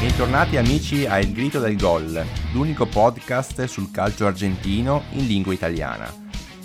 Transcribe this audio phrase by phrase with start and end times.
[0.00, 2.22] Bentornati amici a Il Grito del Gol,
[2.52, 6.12] l'unico podcast sul calcio argentino in lingua italiana.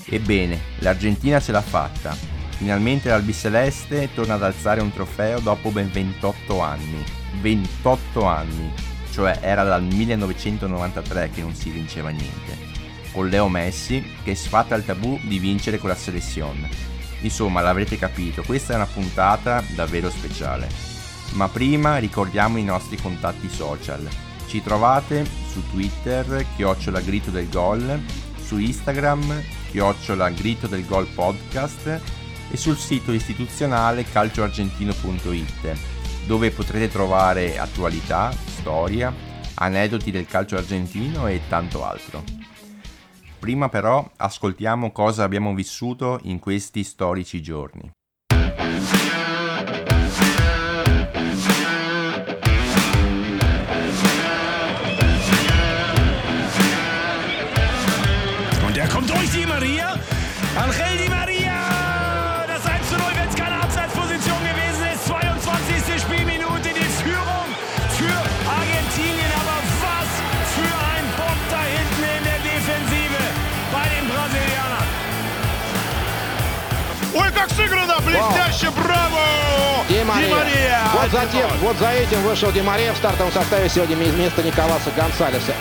[0.04, 2.18] Ebbene, l'Argentina ce l'ha fatta.
[2.58, 7.02] Finalmente l'Albiceleste torna ad alzare un trofeo dopo ben 28 anni.
[7.40, 8.74] 28 anni!
[9.12, 12.69] Cioè era dal 1993 che non si vinceva niente.
[13.20, 16.70] Con Leo Messi che sfatta il tabù di vincere con la selezione.
[17.20, 20.70] Insomma, l'avrete capito, questa è una puntata davvero speciale.
[21.34, 24.08] Ma prima ricordiamo i nostri contatti social.
[24.48, 28.02] Ci trovate su Twitter, chiocciola grito del gol,
[28.42, 32.02] su Instagram, chiocciola grito del gol podcast
[32.50, 35.78] e sul sito istituzionale calcioargentino.it
[36.26, 39.14] dove potrete trovare attualità, storia,
[39.56, 42.39] aneddoti del calcio argentino e tanto altro.
[43.40, 47.90] Prima però ascoltiamo cosa abbiamo vissuto in questi storici giorni.
[77.40, 78.00] Как сыграно!
[78.02, 78.70] Блестяще!
[78.72, 79.86] Браво!
[79.88, 80.28] Ди Мария.
[80.28, 80.82] Ди Мария!
[80.94, 85.54] Вот, затем, вот за этим вышел Ди Мария в стартовом составе сегодня вместо Николаса Гонсалеса.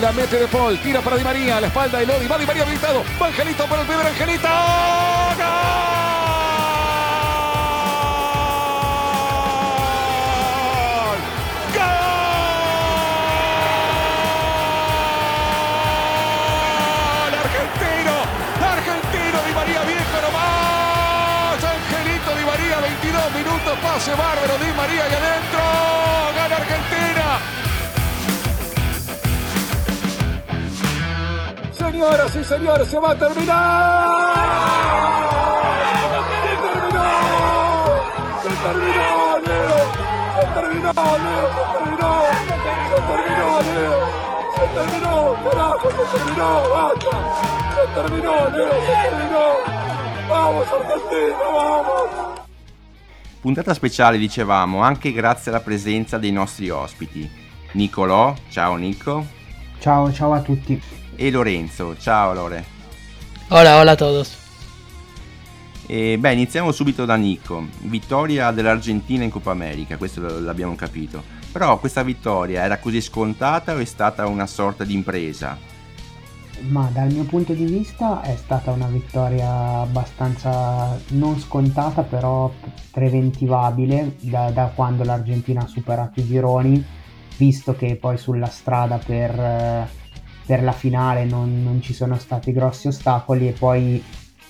[0.00, 2.64] La mete de Paul, tira para Di María, la espalda de Lodi, va Di María
[2.64, 4.46] habilitado, va Angelito para el primer Angelito.
[4.46, 5.46] ¡Gol!
[11.72, 11.86] ¡Gol!
[17.40, 18.14] Argentino,
[18.68, 21.64] argentino Di María viejo nomás.
[21.64, 25.95] Angelito Di María, 22 minutos, pase bárbaro Di María y adentro.
[32.06, 34.26] Y señores, se va a terminar.
[36.52, 37.04] Se terminó.
[38.42, 39.78] Se terminó, Leo.
[40.36, 40.92] Se terminó,
[41.24, 41.46] Leo.
[41.50, 42.12] Se terminó.
[42.86, 43.98] Se terminó, Leo.
[44.54, 46.50] Se terminó, carajo, se terminó.
[46.70, 47.14] Basta.
[47.74, 48.76] Se terminó, Leo.
[48.86, 49.46] Se terminó.
[50.28, 52.40] Vamos, Argentina, vamos.
[53.40, 57.28] Puntata speciale, dicevamo, anche grazie alla presenza dei nostri ospiti.
[57.72, 59.24] Nicolò, ciao Nico,
[59.80, 60.80] Ciao, ciao a tutti.
[61.16, 62.64] E Lorenzo, ciao Lore.
[63.48, 64.44] Hola, hola a todos.
[65.86, 67.66] E beh, iniziamo subito da Nico.
[67.82, 71.22] Vittoria dell'Argentina in Coppa America, questo l'abbiamo capito.
[71.52, 75.56] Però questa vittoria era così scontata o è stata una sorta di impresa?
[76.68, 82.52] Ma dal mio punto di vista è stata una vittoria abbastanza non scontata, però
[82.90, 86.84] preventivabile da, da quando l'Argentina ha superato i gironi,
[87.36, 89.88] visto che poi sulla strada per, eh,
[90.46, 94.02] per la finale non, non ci sono stati grossi ostacoli e poi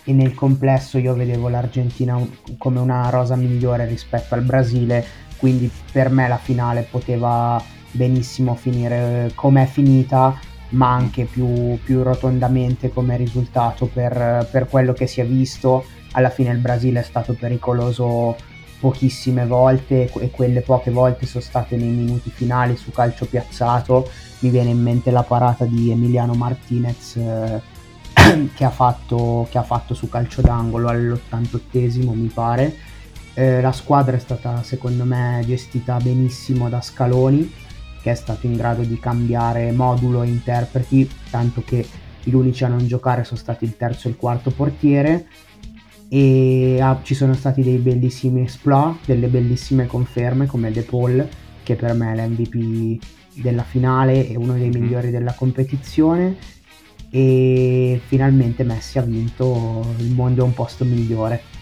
[0.04, 2.20] nel complesso io vedevo l'Argentina
[2.58, 5.04] come una rosa migliore rispetto al Brasile,
[5.36, 10.38] quindi per me la finale poteva benissimo finire come è finita,
[10.70, 15.84] ma anche più, più rotondamente come risultato per, per quello che si è visto.
[16.12, 18.36] Alla fine il Brasile è stato pericoloso
[18.78, 24.08] pochissime volte e quelle poche volte sono state nei minuti finali su calcio piazzato.
[24.40, 27.60] Mi viene in mente la parata di Emiliano Martinez eh,
[28.54, 32.74] che, ha fatto, che ha fatto su calcio d'angolo all'88esimo mi pare.
[33.34, 37.52] Eh, la squadra è stata secondo me gestita benissimo da Scaloni
[38.06, 41.84] che è stato in grado di cambiare modulo e interpreti, tanto che
[42.22, 45.26] gli unici a non giocare sono stati il terzo e il quarto portiere
[46.08, 51.28] e ah, ci sono stati dei bellissimi exploit, delle bellissime conferme come De Paul
[51.62, 53.02] che per me è l'MVP
[53.34, 56.36] della finale e uno dei migliori della competizione
[57.10, 61.54] e finalmente Messi ha vinto il mondo è un posto migliore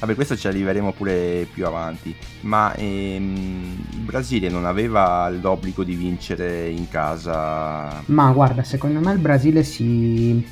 [0.00, 2.14] Vabbè, questo ci arriveremo pure più avanti.
[2.42, 8.02] Ma ehm, il Brasile non aveva l'obbligo di vincere in casa?
[8.06, 10.42] Ma guarda, secondo me il Brasile si,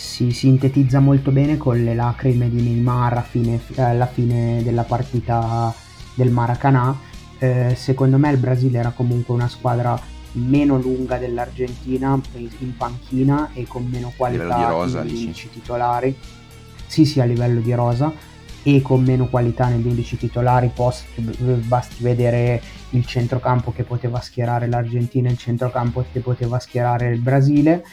[0.00, 5.72] si sintetizza molto bene con le lacrime di Neymar a fine- alla fine della partita
[6.14, 6.98] del Maracanã.
[7.38, 10.00] Eh, secondo me il Brasile era comunque una squadra
[10.32, 15.24] meno lunga dell'Argentina in panchina e con meno livello di qualità rosa, negli dici?
[15.24, 16.16] 11 titolari.
[16.86, 18.10] Sì, sì, a livello di rosa
[18.62, 20.70] e con meno qualità negli 11 titolari.
[20.74, 27.12] Post, basti vedere il centrocampo che poteva schierare l'Argentina e il centrocampo che poteva schierare
[27.12, 27.84] il Brasile.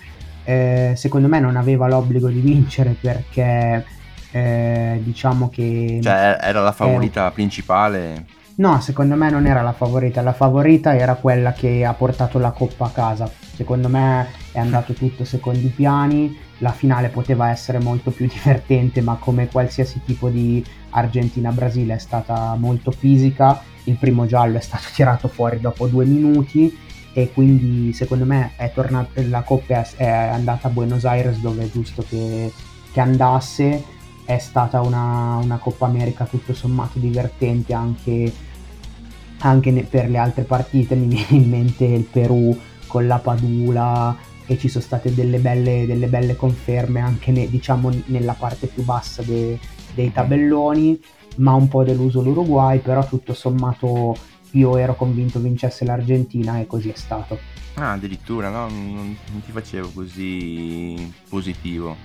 [0.47, 3.85] Eh, secondo me non aveva l'obbligo di vincere perché
[4.31, 8.25] eh, diciamo che Cioè, era la favorita principale?
[8.55, 12.51] No, secondo me non era la favorita, la favorita era quella che ha portato la
[12.51, 13.29] coppa a casa.
[13.55, 19.17] Secondo me è andato tutto secondi piani, la finale poteva essere molto più divertente, ma
[19.19, 23.61] come qualsiasi tipo di Argentina-Brasile è stata molto fisica.
[23.83, 26.73] Il primo giallo è stato tirato fuori dopo due minuti
[27.17, 31.63] e quindi secondo me è tornata, la coppa è- è andata a Buenos Aires dove
[31.63, 32.51] è giusto che,
[32.91, 33.83] che andasse.
[34.23, 38.31] È stata una, una Coppa America tutto sommato divertente anche
[39.39, 42.55] anche ne- per le altre partite mi viene in mente il Perù
[42.85, 44.15] con la Padula
[44.45, 48.83] e ci sono state delle belle, delle belle conferme anche ne- diciamo nella parte più
[48.83, 49.57] bassa de-
[49.95, 50.99] dei tabelloni
[51.37, 54.15] ma un po' deluso l'Uruguay però tutto sommato
[54.51, 57.39] io ero convinto vincesse l'Argentina e così è stato
[57.75, 58.67] Ah, addirittura, no?
[58.69, 61.95] Non, non ti facevo così positivo.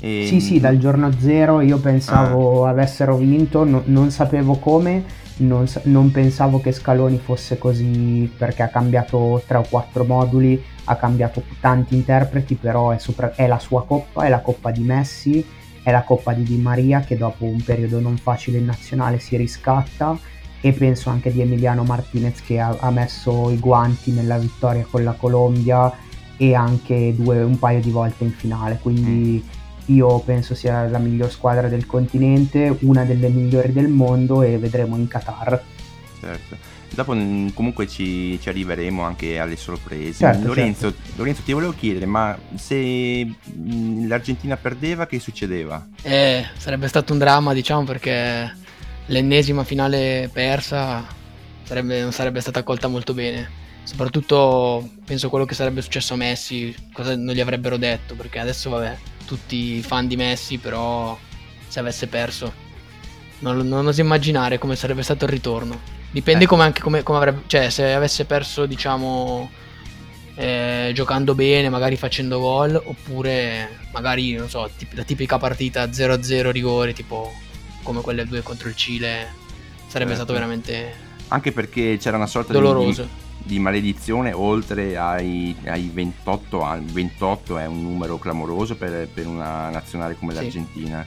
[0.00, 5.02] E- Sì, sì, dal giorno zero io pensavo avessero vinto, no- non sapevo come,
[5.38, 10.96] non, non pensavo che Scaloni fosse così perché ha cambiato tre o quattro moduli, ha
[10.96, 15.42] cambiato tanti interpreti, però è, sopra- è la sua coppa, è la coppa di Messi,
[15.82, 19.36] è la coppa di Di Maria che dopo un periodo non facile in nazionale si
[19.38, 20.18] riscatta
[20.60, 25.04] e penso anche di Emiliano Martinez che ha, ha messo i guanti nella vittoria con
[25.04, 25.92] la Colombia
[26.36, 29.44] e anche due, un paio di volte in finale, quindi
[29.86, 34.96] io penso sia la miglior squadra del continente, una delle migliori del mondo e vedremo
[34.96, 35.62] in Qatar.
[36.20, 36.76] Certo.
[36.90, 40.18] Dopo mm, comunque ci, ci arriveremo anche alle sorprese.
[40.18, 45.86] Certo, Lorenzo, Lorenzo, ti volevo chiedere, ma se mm, l'Argentina perdeva, che succedeva?
[46.02, 48.52] Eh, sarebbe stato un dramma, diciamo, perché
[49.08, 51.04] l'ennesima finale persa
[51.64, 53.56] sarebbe- non sarebbe stata accolta molto bene.
[53.84, 58.68] Soprattutto penso quello che sarebbe successo a Messi, cosa non gli avrebbero detto, perché adesso
[58.70, 58.96] vabbè,
[59.26, 61.18] tutti fan di Messi, però
[61.66, 62.52] se avesse perso
[63.40, 65.80] non, non oso immaginare come sarebbe stato il ritorno.
[66.10, 66.46] Dipende Eh.
[66.46, 69.50] come anche come, come avrebbe, cioè se avesse perso, diciamo,
[70.34, 76.50] eh, giocando bene, magari facendo gol, oppure magari, non so, tip- la tipica partita 0-0
[76.50, 77.32] rigori, tipo
[77.88, 79.32] come quelle due contro il Cile,
[79.86, 80.14] sarebbe Certo.
[80.14, 83.08] stato veramente Anche perché c'era una sorta di, doloroso.
[83.38, 86.92] di maledizione oltre ai, ai 28 anni.
[86.92, 90.40] 28 è un numero clamoroso per, per una nazionale come Sì.
[90.42, 91.06] l'Argentina.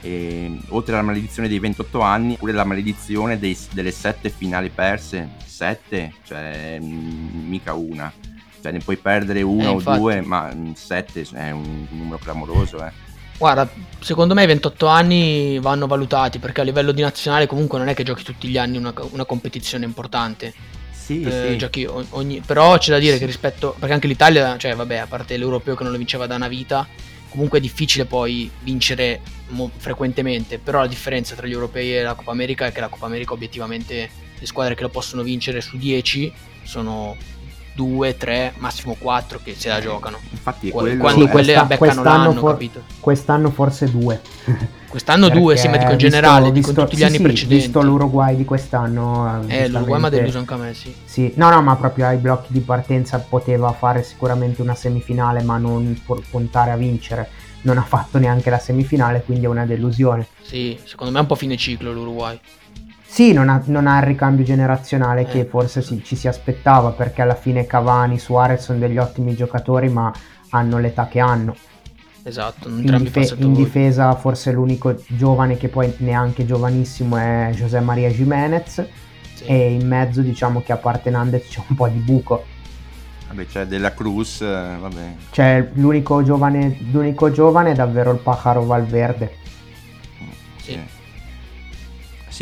[0.00, 5.28] E, oltre alla maledizione dei 28 anni, pure la maledizione dei- delle 7 finali perse.
[5.44, 8.12] 7, cioè mm, mica una.
[8.60, 9.98] Cioè ne puoi perdere una Eh, o infatti.
[10.00, 12.84] due, ma 7 è un numero clamoroso.
[12.84, 12.90] Eh.
[13.38, 13.70] Guarda,
[14.00, 17.94] secondo me i 28 anni vanno valutati perché a livello di nazionale comunque non è
[17.94, 20.52] che giochi tutti gli anni una, una competizione importante.
[20.90, 21.56] Sì, Eh, sì.
[21.56, 23.76] giochi ogni- Però c'è da dire che rispetto...
[23.78, 26.86] Perché anche l'Italia, cioè vabbè, a parte l'europeo che non lo vinceva da una vita,
[27.28, 30.58] comunque è difficile poi vincere mo- frequentemente.
[30.58, 33.32] Però la differenza tra gli europei e la Coppa America è che la Coppa America
[33.34, 36.32] obiettivamente le squadre che lo possono vincere su 10
[36.64, 37.16] sono
[37.78, 40.18] 2, 3, massimo 4 che se la giocano.
[40.32, 42.82] Infatti Quando Sì, quelle questa- beccano quest'anno l'anno, for- capito?
[42.98, 44.20] Quest'anno forse due.
[44.88, 47.62] Quest'anno due, sì, ma dico in generale, visto- dico tutti gli sì, anni sì, precedenti.
[47.64, 49.44] Visto l'Uruguay di quest'anno.
[49.46, 50.92] Eh, l'Uruguay mi ha deluso anche a me, sì.
[51.04, 55.56] Sì, no, no, ma proprio ai blocchi di partenza poteva fare sicuramente una semifinale, ma
[55.58, 57.28] non pu- puntare a vincere.
[57.60, 60.26] Non ha fatto neanche la semifinale, quindi è una delusione.
[60.42, 62.40] Sì, secondo me è un po' fine ciclo l'Uruguay.
[63.10, 65.44] Sì, non ha, non ha il ricambio generazionale che Eh.
[65.46, 70.12] forse si- ci si aspettava, perché alla fine Cavani, Suarez sono degli ottimi giocatori, ma
[70.50, 71.56] hanno l'età che hanno.
[72.22, 78.10] Esatto, In, dife- in difesa forse l'unico giovane che poi neanche giovanissimo è José Maria
[78.10, 78.86] Jiménez
[79.34, 79.44] Sì.
[79.44, 82.44] e in mezzo diciamo che a parte Nandez c'è un po' di buco.
[83.28, 85.14] Vabbè, c'è della Cruz, eh, vabbè.
[85.30, 89.32] Cioè l'unico giovane, l'unico giovane è davvero il Pájaro Valverde.
[90.60, 90.72] Sì.
[90.72, 90.78] Sì,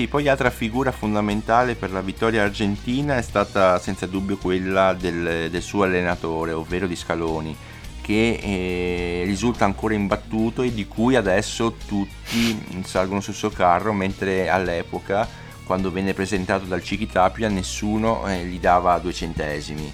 [0.08, 5.62] poi altra figura fondamentale per la vittoria argentina è stata senza dubbio quella del, del
[5.62, 7.56] suo allenatore, ovvero di Scaloni,
[8.02, 14.50] che eh, risulta ancora imbattuto e di cui adesso tutti salgono sul suo carro, mentre
[14.50, 15.26] all'epoca,
[15.64, 19.90] quando venne presentato dal Cichitapia, nessuno eh, gli dava due centesimi.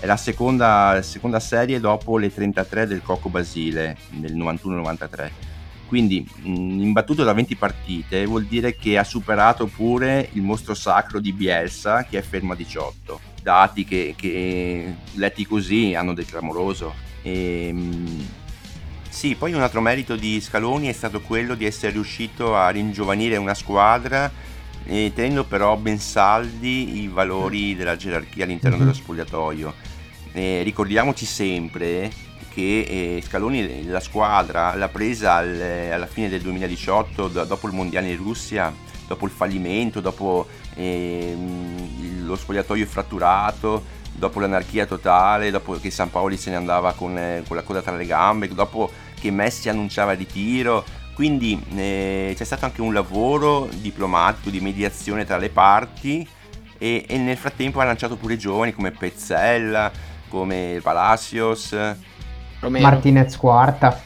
[0.00, 5.57] È la seconda, seconda serie dopo le 33 del Cocco Basile nel 91-93.
[5.88, 11.32] Quindi imbattuto da 20 partite vuol dire che ha superato pure il mostro sacro di
[11.32, 13.20] Bielsa che è fermo a 18.
[13.42, 16.94] Dati che, che letti così hanno del clamoroso.
[17.22, 18.26] E, ehm,
[19.08, 23.38] sì, poi un altro merito di Scaloni è stato quello di essere riuscito a ringiovanire
[23.38, 24.30] una squadra
[24.84, 28.86] eh, tenendo però ben saldi i valori della gerarchia all'interno mm-hmm.
[28.86, 29.74] dello spogliatoio.
[30.32, 32.10] Eh, ricordiamoci sempre
[32.58, 32.80] che
[33.18, 35.60] eh, Scaloni la squadra l'ha presa al,
[35.92, 38.74] alla fine del 2018 do, dopo il mondiale in Russia,
[39.06, 46.36] dopo il fallimento, dopo ehm, lo spogliatoio fratturato dopo l'anarchia totale, dopo che San Paoli
[46.36, 50.10] se ne andava con, eh, con la coda tra le gambe, dopo che Messi annunciava
[50.10, 50.84] il ritiro.
[51.14, 56.26] Quindi eh, c'è stato anche un lavoro diplomatico di mediazione tra le parti
[56.76, 59.92] e, e nel frattempo ha lanciato pure giovani come Pezzella,
[60.28, 61.72] come Palacios,
[62.60, 62.88] Romero.
[62.88, 64.00] Martinez quarta.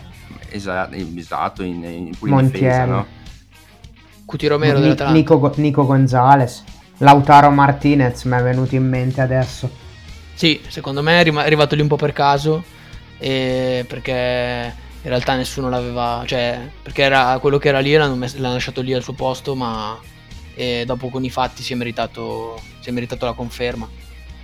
[0.49, 3.07] Esatto, esatto in, in, pure in difesa, no?
[4.25, 6.65] Cuti Romero Ni- Nico, Nico Gonzalez.
[6.99, 9.71] Lautaro Martinez mi è venuto in mente adesso.
[10.35, 12.63] Sì, secondo me è arrivato lì un po' per caso,
[13.19, 18.55] perché in realtà nessuno l'aveva, cioè perché era quello che era lì l'hanno, messo, l'hanno
[18.55, 19.99] lasciato lì al suo posto, ma
[20.85, 23.89] dopo con i fatti si è meritato, si è meritato la conferma.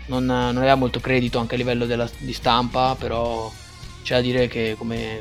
[0.06, 3.50] Non, non, aveva molto credito anche a livello della, di stampa, però
[4.02, 5.21] c'è da dire che come,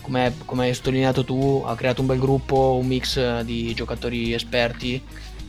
[0.00, 5.02] come, come hai sottolineato tu ha creato un bel gruppo, un mix di giocatori esperti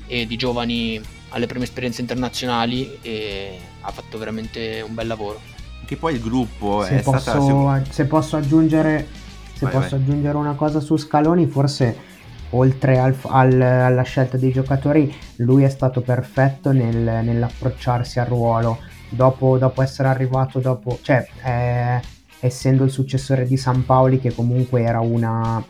[0.08, 5.40] e di giovani alle prime esperienze internazionali e ha fatto veramente un bel lavoro.
[5.86, 7.84] Che poi il gruppo se è posso, stata...
[7.90, 9.08] Se posso aggiungere,
[9.54, 10.00] se vai, posso vai.
[10.00, 12.16] aggiungere una cosa su Scaloni, forse
[12.52, 18.80] oltre al, al, alla scelta dei giocatori, lui è stato perfetto nel, nell'approcciarsi al ruolo.
[19.10, 22.02] Dopo, dopo essere arrivato, dopo, cioè, eh,
[22.40, 25.64] essendo il successore di San Paoli, che comunque era una,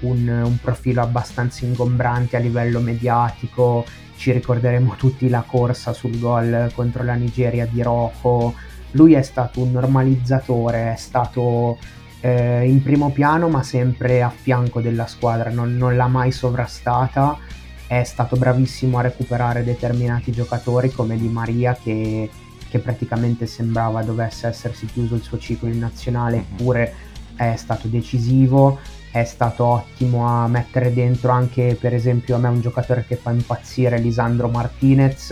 [0.00, 3.84] un, un profilo abbastanza ingombrante a livello mediatico,
[4.16, 8.54] ci ricorderemo tutti la corsa sul gol contro la Nigeria di Rocco.
[8.92, 11.78] Lui è stato un normalizzatore, è stato
[12.20, 17.38] eh, in primo piano ma sempre a fianco della squadra, non, non l'ha mai sovrastata.
[17.86, 22.30] È stato bravissimo a recuperare determinati giocatori come Di Maria che,
[22.74, 26.92] che praticamente sembrava dovesse essersi chiuso il suo ciclo in nazionale, eppure
[27.36, 28.80] è stato decisivo
[29.12, 33.30] è stato ottimo a mettere dentro anche per esempio a me un giocatore che fa
[33.30, 35.30] impazzire Lisandro Martinez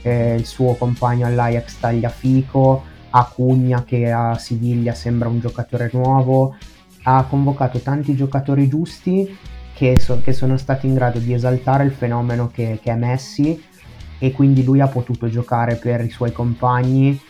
[0.00, 6.56] eh, il suo compagno all'Ajax Tagliafico Acugna che a Siviglia sembra un giocatore nuovo
[7.02, 9.36] ha convocato tanti giocatori giusti
[9.74, 13.62] che, so, che sono stati in grado di esaltare il fenomeno che, che è Messi
[14.18, 17.20] e quindi lui ha potuto giocare per i suoi compagni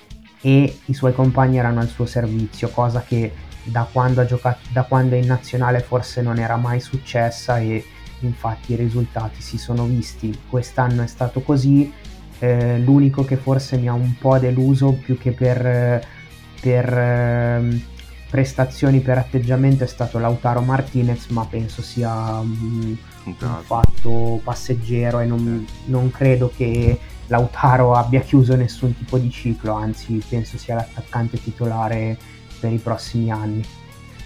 [0.40, 3.32] e i suoi compagni erano al suo servizio cosa che
[3.64, 7.84] da quando, ha giocato, da quando è in nazionale forse non era mai successa e
[8.20, 10.36] infatti i risultati si sono visti.
[10.48, 11.92] Quest'anno è stato così,
[12.38, 16.04] eh, l'unico che forse mi ha un po' deluso più che per,
[16.60, 17.82] per eh,
[18.30, 22.96] prestazioni, per atteggiamento è stato Lautaro Martinez, ma penso sia un,
[23.38, 29.72] un fatto passeggero e non, non credo che Lautaro abbia chiuso nessun tipo di ciclo,
[29.72, 32.16] anzi penso sia l'attaccante titolare
[32.58, 33.64] per i prossimi anni.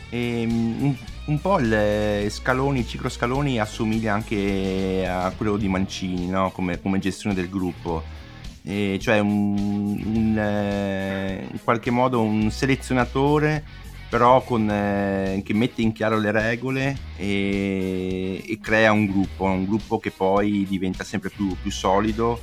[0.08, 5.68] E, ehm, un, un, po' il Scaloni, il ciclo Scaloni assomiglia anche a quello di
[5.68, 6.50] Mancini, no?
[6.50, 8.20] come, come, gestione del gruppo.
[8.64, 13.64] E cioè un, un, eh, in qualche modo un selezionatore
[14.12, 19.64] però con, eh, che mette in chiaro le regole e, e, crea un gruppo, un
[19.64, 22.38] gruppo che poi diventa sempre più, più solido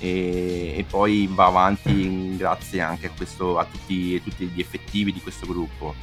[0.00, 5.20] e, e, poi va avanti grazie anche a, questo, a tutti, tutti gli effettivi di
[5.22, 5.94] questo gruppo.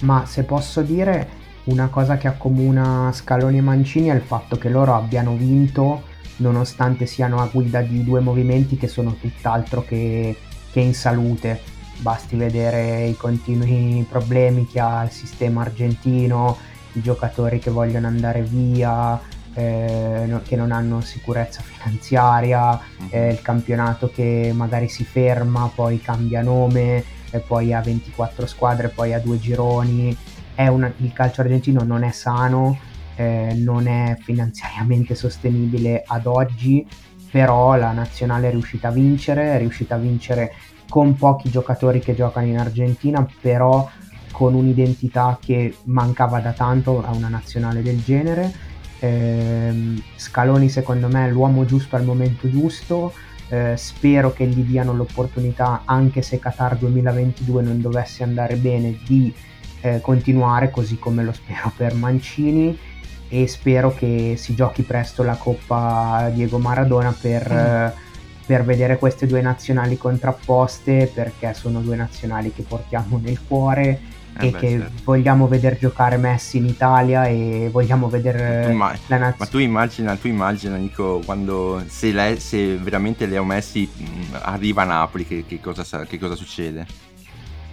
[0.00, 1.28] Ma se posso dire
[1.66, 6.02] una cosa che accomuna Scaloni e Mancini è il fatto che loro abbiano vinto
[6.38, 10.36] nonostante siano a guida di due movimenti che sono tutt'altro che,
[10.72, 11.74] che in salute.
[11.98, 16.56] Basti vedere i continui problemi che ha il sistema argentino,
[16.92, 19.20] i giocatori che vogliono andare via,
[19.54, 23.08] eh, che non hanno sicurezza finanziaria, mm-hmm.
[23.10, 28.88] eh, il campionato che magari si ferma, poi cambia nome, e poi ha 24 squadre,
[28.88, 30.16] poi ha due gironi.
[30.56, 32.78] Una, il calcio argentino non è sano,
[33.16, 36.86] eh, non è finanziariamente sostenibile ad oggi,
[37.30, 40.52] però la nazionale è riuscita a vincere, è riuscita a vincere
[40.88, 43.88] con pochi giocatori che giocano in Argentina, però
[44.32, 48.52] con un'identità che mancava da tanto a una nazionale del genere.
[49.00, 53.12] Ehm, Scaloni secondo me è l'uomo giusto al momento giusto,
[53.48, 59.32] eh, spero che gli diano l'opportunità, anche se Qatar 2022 non dovesse andare bene, di
[59.80, 62.76] eh, continuare, così come lo spero per Mancini
[63.28, 68.05] e spero che si giochi presto la Coppa Diego Maradona per, mm.
[68.46, 74.00] Per vedere queste due nazionali contrapposte perché sono due nazionali che portiamo nel cuore
[74.38, 75.02] eh e beh, che certo.
[75.04, 79.34] vogliamo vedere giocare Messi in Italia e vogliamo vedere ma, la nazione.
[79.38, 84.82] Ma tu immagina, tu immagina Nico, quando se, lei, se veramente Leo Messi mh, arriva
[84.82, 86.86] a Napoli, che, che, cosa, che cosa succede?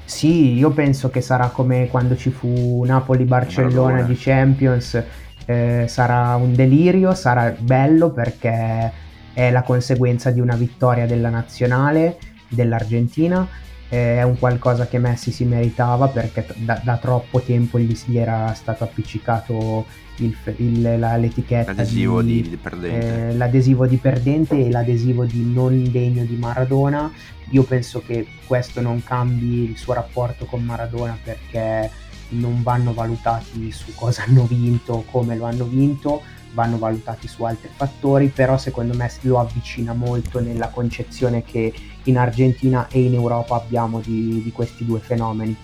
[0.05, 5.01] Sì, io penso che sarà come quando ci fu Napoli-Barcellona di Champions,
[5.45, 8.91] eh, sarà un delirio, sarà bello perché
[9.33, 13.47] è la conseguenza di una vittoria della nazionale dell'Argentina.
[13.89, 18.51] È un qualcosa che Messi si meritava perché da, da troppo tempo gli, gli, era
[18.55, 19.85] stato appiccicato
[20.17, 23.29] il, il, la, l'etichetta l'adesivo di, di, perdente.
[23.29, 27.11] Eh, l'adesivo di perdente e l'adesivo di non degno di Maradona.
[27.51, 31.91] Io penso che questo non cambi il suo rapporto con Maradona perché
[32.29, 36.21] non vanno valutati su cosa hanno vinto, come lo hanno vinto,
[36.53, 42.17] vanno valutati su altri fattori, però secondo me lo avvicina molto nella concezione che in
[42.17, 45.55] Argentina e in Europa abbiamo di, di questi due fenomeni.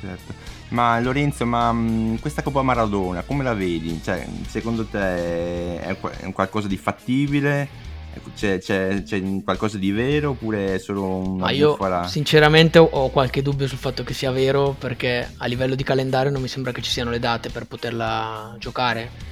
[0.00, 0.50] Certo.
[0.68, 4.00] Ma Lorenzo, ma mm, questa Coppa Maradona come la vedi?
[4.02, 5.96] Cioè, secondo te è,
[6.32, 7.90] qualcosa di fattibile?
[8.34, 12.06] C'è, c'è, c'è, qualcosa di vero oppure è solo una Ma io bufala?
[12.06, 16.42] sinceramente ho qualche dubbio sul fatto che sia vero perché a livello di calendario non
[16.42, 19.31] mi sembra che ci siano le date per poterla giocare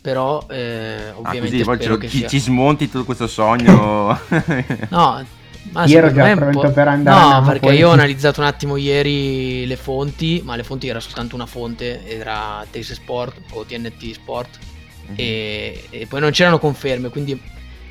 [0.00, 4.18] però eh, ovviamente ah, così, ci, ci, smonti tutto questo sogno
[4.88, 5.24] no
[5.72, 9.66] ma io ero già pronto per andare no perché io ho analizzato un attimo ieri
[9.66, 14.58] le fonti ma le fonti era soltanto una fonte era Taste Sport o TNT Sport
[15.04, 15.14] mm-hmm.
[15.16, 17.40] e, e, poi non c'erano conferme quindi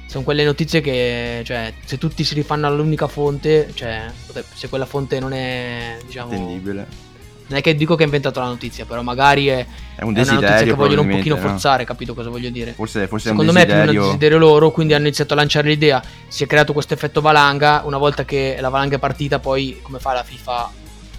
[0.07, 4.07] sono quelle notizie che cioè se tutti si rifanno all'unica fonte cioè
[4.55, 7.08] se quella fonte non è diciamo attendibile
[7.49, 9.65] non è che dico che ha inventato la notizia, però magari è,
[9.95, 11.41] è, un è una notizia che vogliono un pochino no?
[11.41, 12.73] forzare, capito cosa voglio dire?
[12.73, 16.01] Forse, forse Secondo me è più un desiderio loro, quindi hanno iniziato a lanciare l'idea,
[16.27, 19.97] si è creato questo effetto valanga, una volta che la valanga è partita poi come
[19.97, 20.71] fa la FIFA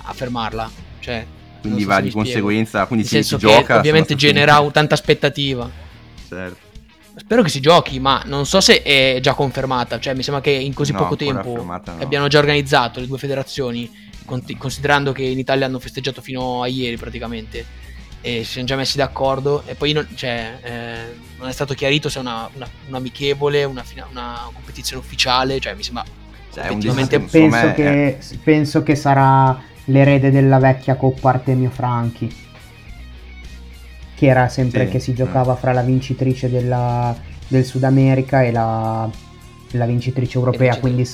[0.05, 0.71] a fermarla?
[1.01, 1.27] Cioè,
[1.61, 3.79] quindi va di conseguenza, quindi Nel si, si gioca...
[3.79, 5.69] Ovviamente genera tanta aspettativa.
[6.29, 6.70] Certo.
[7.17, 9.99] Spero che si giochi, ma non so se è già confermata.
[9.99, 11.83] Cioè, mi sembra che in così no, poco tempo no.
[11.99, 14.09] abbiano già organizzato le due federazioni
[14.57, 17.67] considerando che in Italia hanno festeggiato fino a ieri praticamente
[18.21, 22.09] e si sono già messi d'accordo e poi non, cioè, eh, non è stato chiarito
[22.09, 26.05] se è una, una, un amichevole, una, una, competizione ufficiale, cioè mi sembra
[26.53, 27.19] cioè, effettivamente...
[27.19, 28.19] Penso, me, che, eh.
[28.45, 32.49] penso che sarà l'erede della vecchia Coppa Artemio Franchi
[34.21, 37.17] che era sempre sì, che si giocava fra la vincitrice della,
[37.49, 39.09] del Sud America e la,
[39.71, 41.09] la vincitrice europea, quindi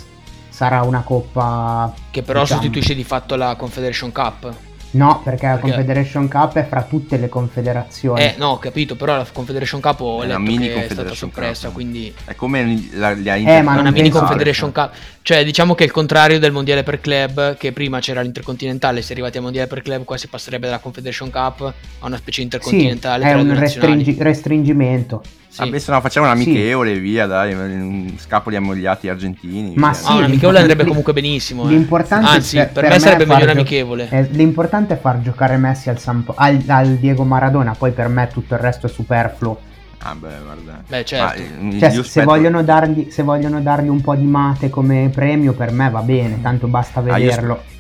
[0.49, 2.61] sarà una coppa che però diciamo.
[2.61, 4.53] sostituisce di fatto la Confederation Cup.
[4.92, 8.20] No, perché, perché, la Confederation Cup è fra tutte le confederazioni.
[8.20, 11.14] Eh, no, ho capito, però la Confederation Cup ho è letto mini che è stata
[11.14, 11.75] soppressa, Cup.
[11.75, 12.14] quindi...
[12.25, 14.92] È come la, la eh, ma una mini Confederation Cup.
[15.22, 19.12] Cioè, diciamo che è il contrario del Mondiale per Club, che prima c'era l'Intercontinentale, se
[19.12, 21.61] arrivati al Mondiale per Club qua si passerebbe dalla Confederation Cup
[21.99, 23.25] a una specie di Intercontinentale.
[23.25, 25.22] Sì, è un restringi- restringimento.
[25.57, 25.62] Sì.
[25.62, 27.01] Vabbè, se no facciamo un'amichevole, sì.
[27.01, 29.73] via, dai, scapoli ammogliati argentini.
[29.77, 29.99] Ma via.
[29.99, 31.64] sì, ah, un'amichevole andrebbe comunque benissimo.
[31.64, 31.69] Eh.
[31.69, 34.09] L'importante Anzi, per, per me, me sarebbe meglio un'amichevole.
[34.11, 38.29] È, l'importante è far giocare Messi al, Sampo, al, al, Diego Maradona, poi per me
[38.31, 39.59] tutto il resto è superfluo.
[40.01, 40.83] Ah beh, guarda.
[40.87, 41.40] Beh, certo.
[41.59, 45.55] Ma, eh, cioè, se, vogliono dargli, se, vogliono dargli, un po' di mate come premio,
[45.55, 47.55] per me va bene, tanto basta vederlo.
[47.55, 47.75] Ah,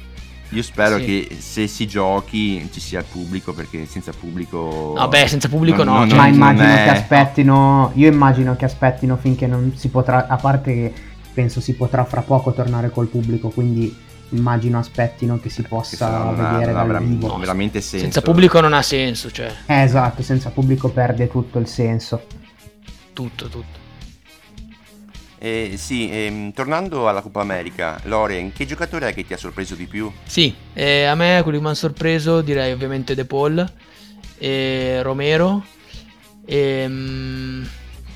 [0.50, 1.04] io spero sì.
[1.04, 4.92] che se si giochi ci sia il pubblico perché senza pubblico...
[4.94, 5.98] Vabbè, senza pubblico non, no.
[6.00, 6.84] Non, cioè, ma immagino è...
[6.84, 7.90] che aspettino...
[7.94, 10.26] Io immagino che aspettino finché non si potrà...
[10.28, 10.92] A parte che
[11.34, 13.94] penso si potrà fra poco tornare col pubblico, quindi
[14.30, 17.36] immagino aspettino che si possa che vedere dal vera- vivo.
[17.36, 18.04] veramente senso.
[18.04, 19.52] Senza pubblico non ha senso, cioè.
[19.66, 22.24] Eh, esatto, senza pubblico perde tutto il senso.
[23.12, 23.85] Tutto, tutto.
[25.38, 29.74] Eh, sì, ehm, tornando alla Coppa America, Loren, che giocatore è che ti ha sorpreso
[29.74, 30.10] di più?
[30.24, 33.72] Sì, eh, a me quello che mi ha sorpreso direi ovviamente De Paul
[34.38, 35.64] e Romero.
[36.44, 37.68] E, um,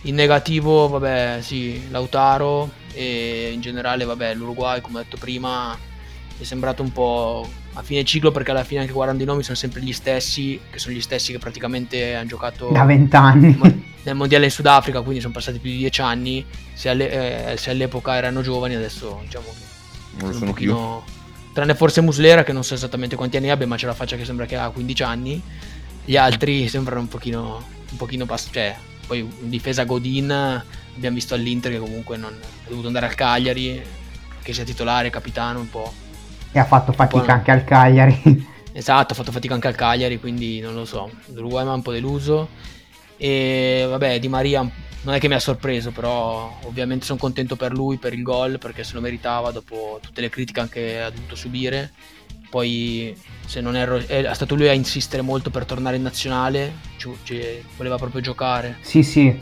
[0.02, 5.76] in negativo, vabbè, sì, Lautaro e in generale, vabbè, l'Uruguay, come ho detto prima,
[6.38, 9.56] è sembrato un po' a fine ciclo perché alla fine anche guardando i nomi sono
[9.56, 13.58] sempre gli stessi, che sono gli stessi che praticamente hanno giocato da vent'anni
[14.02, 17.70] nel mondiale in Sudafrica, quindi sono passati più di dieci anni, se, alle, eh, se
[17.70, 19.70] all'epoca erano giovani adesso diciamo che
[20.18, 20.76] non lo sono più.
[21.52, 24.24] tranne forse Muslera che non so esattamente quanti anni abbia, ma c'è la faccia che
[24.24, 25.42] sembra che ha 15 anni.
[26.04, 28.74] Gli altri sembrano un pochino, un pochino pass- cioè,
[29.06, 30.30] poi in difesa Godin
[30.96, 33.80] abbiamo visto all'Inter che comunque non è dovuto andare al Cagliari,
[34.42, 35.92] che sia titolare, capitano un po'.
[36.52, 38.48] E ha fatto fatica anche al Cagliari.
[38.72, 41.10] Esatto, ha fatto fatica anche al Cagliari, quindi non lo so.
[41.34, 42.48] L'Uruguay mi ha un po' deluso.
[43.16, 44.60] E vabbè, Di Maria
[45.02, 48.58] non è che mi ha sorpreso, però ovviamente sono contento per lui, per il gol,
[48.58, 51.92] perché se lo meritava dopo tutte le critiche che ha dovuto subire.
[52.48, 57.60] Poi, se non erro, è stato lui a insistere molto per tornare in nazionale, cioè,
[57.76, 58.76] voleva proprio giocare.
[58.80, 59.38] Sì, sì.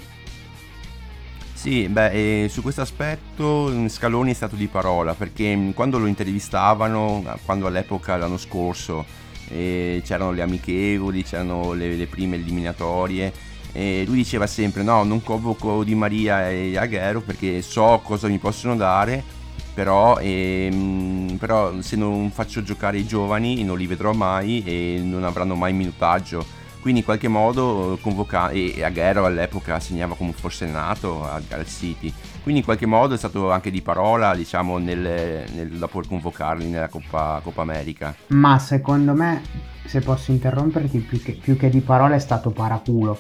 [1.59, 6.07] Sì, beh, su questo aspetto mm, Scaloni è stato di parola, perché mm, quando lo
[6.07, 9.05] intervistavano, quando all'epoca l'anno scorso
[9.49, 13.33] eh, c'erano le amichevoli, c'erano le, le prime eliminatorie,
[13.73, 18.39] e lui diceva sempre no non convoco Di Maria e Aguero perché so cosa mi
[18.39, 19.23] possono dare
[19.75, 25.23] però, ehm, però se non faccio giocare i giovani non li vedrò mai e non
[25.25, 26.45] avranno mai minutaggio
[26.81, 32.13] quindi in qualche modo convoca e Aguero all'epoca segnava come fosse nato al City.
[32.43, 36.89] Quindi in qualche modo è stato anche di parola diciamo nel, nel, dopo convocarli nella
[36.89, 38.15] Coppa, Coppa America.
[38.29, 39.43] Ma secondo me
[39.85, 43.19] se posso interromperti più che, più che di parola è stato paraculo.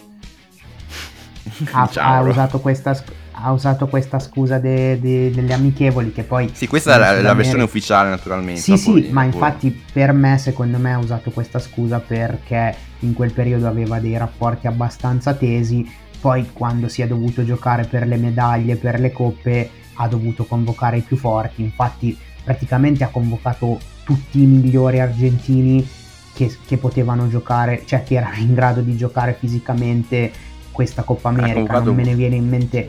[1.72, 2.94] Ha, ha, usato questa,
[3.42, 6.50] ha, usato questa, scusa de, de, delle amichevoli che poi...
[6.52, 8.60] Sì, questa è la, la versione ufficiale naturalmente.
[8.60, 13.32] Sì, sì, ma infatti per me, secondo me, ha usato questa scusa perché in quel
[13.32, 15.88] periodo aveva dei rapporti abbastanza tesi,
[16.20, 20.98] poi quando si è dovuto giocare per le medaglie, per le coppe, ha dovuto convocare
[20.98, 25.86] i più forti, infatti praticamente ha convocato tutti i migliori argentini
[26.32, 30.30] che, che potevano giocare, cioè che erano in grado di giocare fisicamente
[30.70, 32.88] questa Coppa America, non me ne viene in mente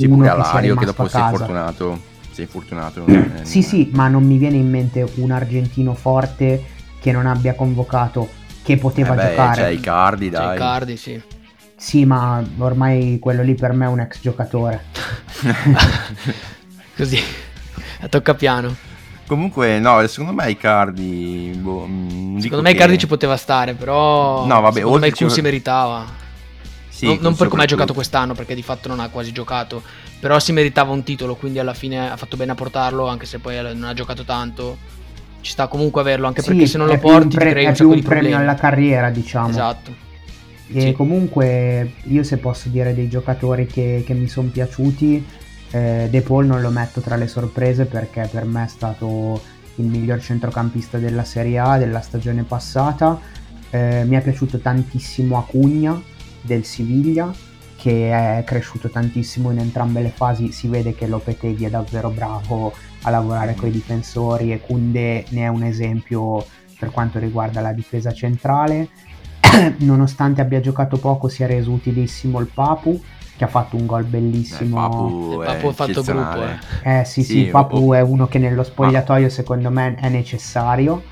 [0.00, 3.06] sì, uno che Alario che dopo si è fortunato, si è fortunato.
[3.06, 6.62] Eh, sì, sì, ma non mi viene in mente un argentino forte
[7.00, 8.28] che non abbia convocato,
[8.62, 9.62] che poteva eh beh, giocare.
[9.62, 10.48] C'è Icardi, dai.
[10.48, 11.22] C'è Icardi, sì.
[11.76, 14.84] Sì, ma ormai quello lì per me è un ex giocatore.
[16.96, 17.18] Così,
[18.00, 18.74] a tocca piano.
[19.26, 21.56] Comunque, no, secondo me Icardi.
[21.56, 23.00] Boh, mm, secondo me Icardi che...
[23.00, 24.44] ci poteva stare, però.
[24.44, 25.30] No, vabbè, secondo me il ci...
[25.30, 26.04] si meritava.
[27.00, 29.82] Sì, non, non per come ha giocato quest'anno, perché di fatto non ha quasi giocato,
[30.20, 33.38] però si meritava un titolo, quindi alla fine ha fatto bene a portarlo, anche se
[33.38, 34.76] poi non ha giocato tanto.
[35.40, 37.74] Ci sta comunque averlo, anche sì, perché se non lo porti pre- ti crei un
[37.74, 38.26] sacco di problemi.
[38.26, 39.48] premio alla carriera, diciamo.
[39.48, 39.94] Esatto.
[40.72, 40.92] E sì.
[40.92, 45.26] comunque io se posso dire dei giocatori che, che mi sono piaciuti,
[45.70, 49.40] eh, De Paul non lo metto tra le sorprese perché per me è stato
[49.76, 53.18] il miglior centrocampista della Serie A della stagione passata.
[53.70, 55.98] Eh, mi è piaciuto tantissimo Acugna,
[56.42, 57.32] del Siviglia
[57.80, 62.74] che è cresciuto tantissimo in entrambe le fasi, si vede che Lopetegui è davvero bravo
[63.02, 66.44] a lavorare con i difensori e Kunde ne è un esempio
[66.78, 68.88] per quanto riguarda la difesa centrale.
[69.78, 73.00] Nonostante abbia giocato poco si è reso utilissimo il Papu
[73.34, 74.76] che ha fatto un gol bellissimo.
[74.76, 76.44] Eh, Papu, il Papu ha fatto gruppo.
[76.82, 77.00] Eh.
[77.00, 79.30] eh sì, sì, sì Papu è uno che nello spogliatoio ma...
[79.30, 81.02] secondo me è necessario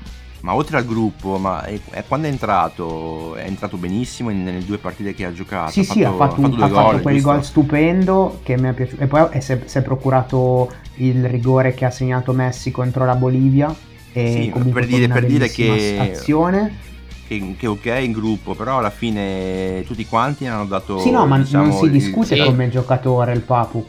[0.41, 4.77] ma oltre al gruppo, ma è, è quando è entrato, è entrato benissimo nelle due
[4.77, 5.71] partite che ha giocato.
[5.71, 8.69] Sì, ha sì, fatto, ha fatto, ha fatto, ha fatto quel gol stupendo che mi
[8.69, 9.03] è piaciuto.
[9.03, 13.15] E poi si è, si è, procurato il rigore che ha segnato Messi contro la
[13.15, 13.75] Bolivia.
[14.13, 16.87] E sì, per dire, per dire che, azione.
[17.27, 20.99] Che, che, ok in gruppo, però alla fine tutti quanti hanno dato.
[20.99, 23.85] Sì, no, ma diciamo, non si discute il, come giocatore il Papu.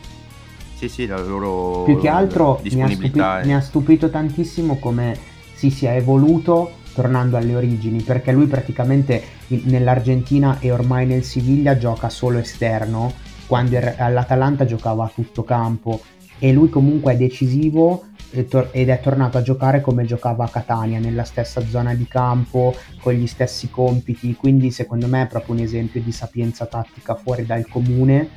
[0.74, 1.84] Sì, sì, la loro.
[1.84, 5.29] Più che altro mi ha, stupito, mi ha stupito tantissimo come
[5.60, 12.08] si sia evoluto tornando alle origini, perché lui praticamente nell'Argentina e ormai nel Siviglia gioca
[12.08, 13.12] solo esterno,
[13.46, 16.00] quando all'Atalanta giocava a tutto campo.
[16.38, 21.24] E lui comunque è decisivo ed è tornato a giocare come giocava a Catania, nella
[21.24, 26.00] stessa zona di campo, con gli stessi compiti, quindi secondo me è proprio un esempio
[26.00, 28.30] di sapienza tattica fuori dal comune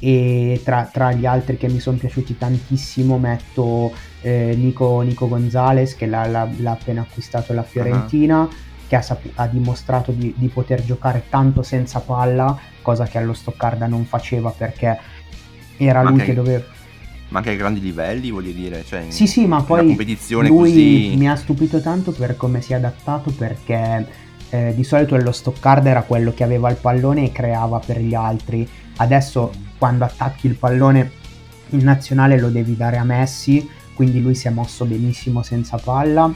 [0.00, 5.94] e tra, tra gli altri che mi sono piaciuti tantissimo metto eh, Nico, Nico, Gonzalez
[5.94, 8.48] che l'ha, l'ha, l'ha, appena acquistato la Fiorentina uh-huh.
[8.88, 13.86] che ha, ha dimostrato di, di, poter giocare tanto senza palla cosa che allo Stoccarda
[13.86, 14.98] non faceva perché
[15.76, 16.64] era ma lui che doveva
[17.28, 21.14] ma anche a grandi livelli voglio dire cioè, sì sì ma poi competizione lui così...
[21.16, 24.06] mi ha stupito tanto per come si è adattato perché
[24.48, 28.14] eh, di solito lo Stoccarda era quello che aveva il pallone e creava per gli
[28.14, 31.10] altri adesso quando attacchi il pallone
[31.70, 33.68] in nazionale lo devi dare a Messi
[34.00, 36.32] quindi lui si è mosso benissimo senza palla,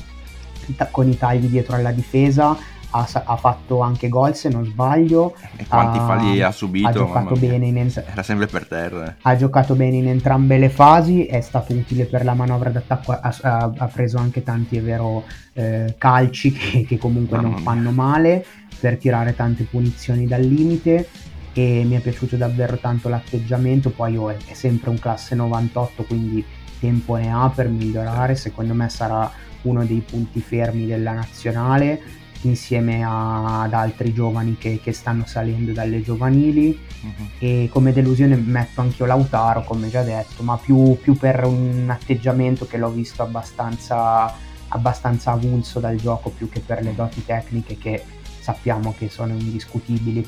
[0.90, 2.54] con i tagli dietro alla difesa,
[2.90, 5.35] ha, ha fatto anche gol se non sbaglio.
[5.57, 6.88] E quanti ha, falli ha subito?
[6.88, 9.16] Ha giocato bene in ent- Era sempre per terra.
[9.22, 13.35] Ha giocato bene in entrambe le fasi, è stato utile per la manovra d'attacco, ha,
[13.40, 17.64] ha, ha preso anche tanti, è vero, eh, calci che, che comunque Mamma non mia.
[17.64, 18.44] fanno male
[18.78, 21.09] per tirare tante punizioni dal limite
[21.54, 26.02] e mi è piaciuto davvero tanto l'atteggiamento, poi oh, è, è sempre un classe 98
[26.02, 26.44] quindi
[26.80, 29.30] tempo ne ha per migliorare, secondo me sarà
[29.62, 35.72] uno dei punti fermi della nazionale insieme a- ad altri giovani che, che stanno salendo
[35.72, 36.78] dalle giovanili.
[37.04, 37.28] Mhm.
[37.38, 41.86] e come delusione metto anche io Lautaro come già detto ma più, più per un
[41.90, 44.32] atteggiamento che l'ho visto abbastanza,
[44.68, 48.02] abbastanza avulso dal gioco più che per le doti tecniche che
[48.40, 50.26] sappiamo che sono indiscutibili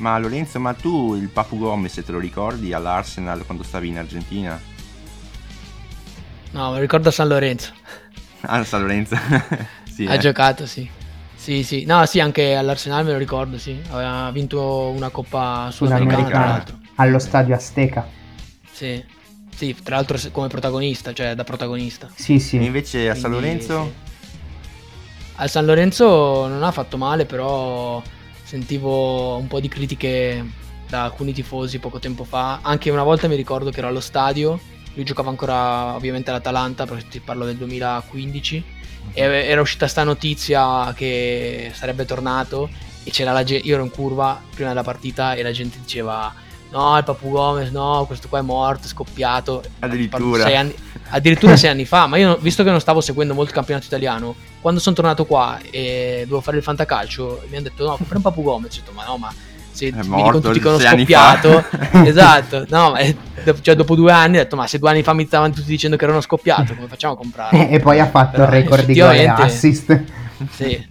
[0.00, 4.58] Ma Lorenzo, ma tu il Papu Gomez te lo ricordi all'Arsenal quando stavi in Argentina?
[6.52, 7.72] No, me lo ricordo a San Lorenzo.
[8.40, 9.14] Ah, San Lorenzo.
[9.84, 10.18] sì, Ha eh.
[10.18, 10.88] giocato, sì.
[11.34, 11.84] Sì, sì.
[11.84, 13.78] No, sì, anche all'Arsenal me lo ricordo, sì.
[13.90, 16.78] Aveva vinto una coppa sudamericana, tra l'altro.
[16.96, 18.06] allo stadio Azteca
[18.72, 19.04] Sì.
[19.54, 22.08] Sì, tra l'altro come protagonista, cioè da protagonista.
[22.14, 23.82] sì sì E invece a San Quindi, Lorenzo?
[23.84, 24.08] sì.
[25.36, 28.02] Al San Lorenzo non ha fatto male, però
[28.50, 30.44] sentivo un po' di critiche
[30.88, 32.58] da alcuni tifosi poco tempo fa.
[32.62, 34.58] Anche una volta mi ricordo che ero allo stadio,
[34.94, 38.64] lui giocava ancora ovviamente all'Atalanta, perché ti parlo del 2015,
[39.12, 42.68] e era uscita sta notizia che sarebbe tornato
[43.04, 46.34] e c'era la gente, io ero in curva prima della partita e la gente diceva
[46.70, 49.62] no il Papu Gomez, no questo qua è morto, è scoppiato.
[49.80, 50.44] Addirittura.
[50.44, 50.74] Sei anni-
[51.10, 54.34] addirittura sei anni fa, ma io visto che non stavo seguendo molto il campionato italiano,
[54.60, 58.22] quando sono tornato qua e dovevo fare il fantacalcio, mi hanno detto no, compri un
[58.22, 59.32] Papu Gomez, ho detto ma no, ma
[59.72, 61.64] se È ti vedi morto con tutti che hanno sei anni scoppiato,
[62.06, 63.14] esatto, no, ma è-
[63.62, 65.96] cioè dopo due anni ho detto ma se due anni fa mi stavano tutti dicendo
[65.96, 67.68] che erano scoppiato, come facciamo a comprare?
[67.70, 70.02] e poi ha fatto Però il record di gol assist
[70.50, 70.86] Sì,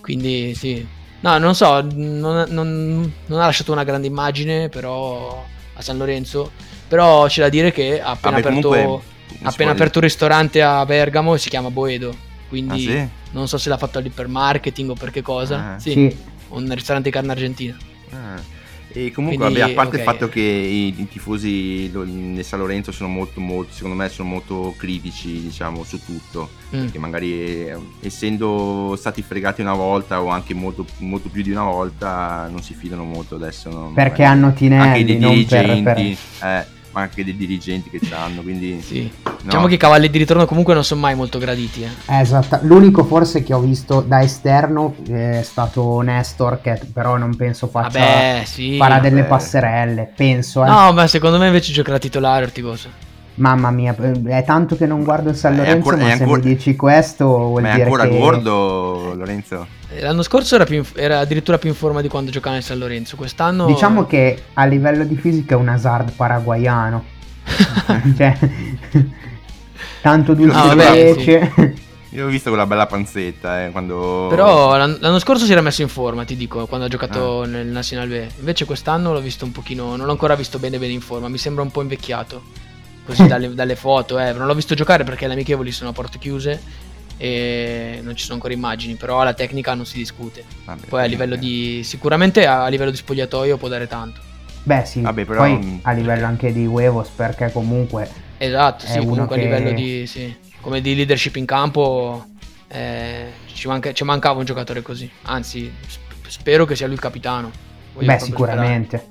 [0.00, 0.86] quindi sì.
[1.22, 6.50] No, non so, non, non- non ha lasciato una grande immagine però a San Lorenzo,
[6.88, 9.04] però c'è da dire che ha appena, Vabbè, aperto, comunque,
[9.42, 12.14] appena aperto un ristorante a Bergamo e si chiama Boedo,
[12.48, 13.08] quindi Ah, sì?
[13.32, 15.74] non so se l'ha fatto lì per marketing o per che cosa.
[15.74, 15.78] Ah.
[15.78, 16.16] sì, sì
[16.48, 17.74] un ristorante di carne argentina.
[18.10, 18.60] Ah.
[18.94, 20.08] E comunque, Quindi, vabbè, a parte il ok.
[20.08, 24.74] fatto che i, i tifosi nel San Lorenzo sono molto, molto, secondo me, sono molto
[24.76, 26.50] critici, diciamo, su tutto.
[26.74, 26.88] Mm.
[26.88, 27.32] Che magari,
[27.68, 32.62] eh, essendo stati fregati una volta o anche molto, molto più di una volta, non
[32.62, 33.70] si fidano molto adesso.
[33.70, 33.92] no?
[33.94, 37.90] perché Magari hanno Tinelli anche dei non per, dirigenti, per- eh, ma anche dei dirigenti
[37.90, 38.80] che c'hanno, quindi...
[38.92, 39.10] Sì.
[39.24, 39.32] no.
[39.42, 41.82] Diciamo che i cavalli di ritorno comunque non sono mai molto graditi.
[41.82, 41.88] Eh.
[42.14, 47.34] Eh, Esatto, l'unico forse che ho visto da esterno è stato Nestor, che però non
[47.36, 48.76] penso faccia Vabbè, sì.
[48.76, 49.28] farà delle vabbè.
[49.28, 50.64] passerelle, penso.
[50.64, 50.68] eh.
[50.68, 52.88] No, ma secondo me invece giocherà titolare Ortigosa.
[53.34, 56.54] Mamma mia, è tanto che non guardo il San Lorenzo, ancora- ma se ancora- mi
[56.54, 58.18] dici questo vuol Ma è dire ancora che...
[58.18, 59.66] gordo, Lorenzo?
[59.90, 62.64] Eh, L'anno scorso era, più in- era addirittura più in forma di quando giocava nel
[62.64, 63.16] San Lorenzo.
[63.16, 63.64] Quest'anno.
[63.66, 67.04] Diciamo che a livello di fisica è un Hazard paraguayano.
[68.16, 68.38] cioè,
[70.02, 71.74] tanto dulce No, vabbè.
[72.10, 74.26] Io ho visto quella bella panzetta, eh, quando...
[74.28, 76.90] Però l'an- l'anno scorso si era messo in forma, ti dico, quando ha Ah.
[76.90, 78.22] giocato nel National B.
[78.38, 79.96] Invece quest'anno l'ho visto un pochino.
[79.96, 81.28] Non l'ho ancora visto bene bene in forma.
[81.28, 82.42] Mi sembra un po' invecchiato.
[83.04, 84.32] Così dalle, dalle foto, eh.
[84.32, 86.60] Non l'ho visto giocare perché le amichevoli sono a porte chiuse.
[87.16, 88.94] E non ci sono ancora immagini.
[88.94, 90.44] Però la tecnica non si discute.
[90.64, 91.82] Vabbè, Poi a eh, livello di.
[91.84, 94.20] Sicuramente a livello di spogliatoio può dare tanto.
[94.64, 99.36] Beh sì, Vabbè, però- poi a livello anche di huevos perché comunque Esatto, sì, comunque
[99.36, 100.06] che- a livello di.
[100.06, 102.26] Sì, come di leadership in campo.
[102.68, 105.08] eh, ci, manca- ci mancava un giocatore così.
[105.22, 107.50] Anzi, sp- spero che sia lui il capitano.
[107.92, 109.06] Voglio beh sicuramente.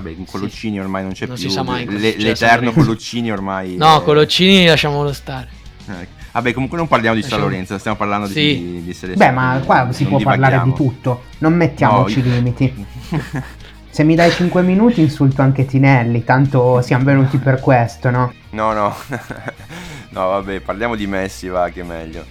[0.00, 1.48] Vabbè, con Coloccini ormai non c'è Non più.
[1.48, 2.72] si sa mai Le- l'eterno.
[2.72, 3.76] Coloccini ormai.
[3.76, 5.48] No, eh, Coloccini lasciamolo stare.
[5.88, 6.16] eh.
[6.30, 8.40] Vabbè, comunque non parliamo di San Lorenzo, stiamo parlando di, Sì.
[8.40, 9.30] di, di selezione.
[9.30, 10.74] Beh, ma qua si non può parlare di divaghiamo.
[10.92, 12.86] tutto, non mettiamoci No, limiti.
[13.90, 18.32] Se mi dai 5 minuti insulto anche Tinelli, tanto siamo venuti per questo, no?
[18.50, 18.94] No, no.
[20.10, 22.24] no, vabbè, parliamo di Messi, va, che è meglio.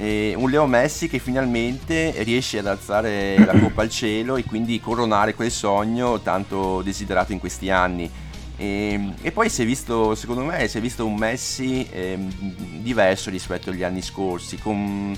[0.00, 4.80] E un Leo Messi che finalmente riesce ad alzare la coppa al cielo e quindi
[4.80, 8.10] coronare quel sogno tanto desiderato in questi anni.
[8.56, 13.28] E, e poi si è visto, secondo me, si è visto un Messi ehm, diverso
[13.28, 15.14] rispetto agli anni scorsi, con,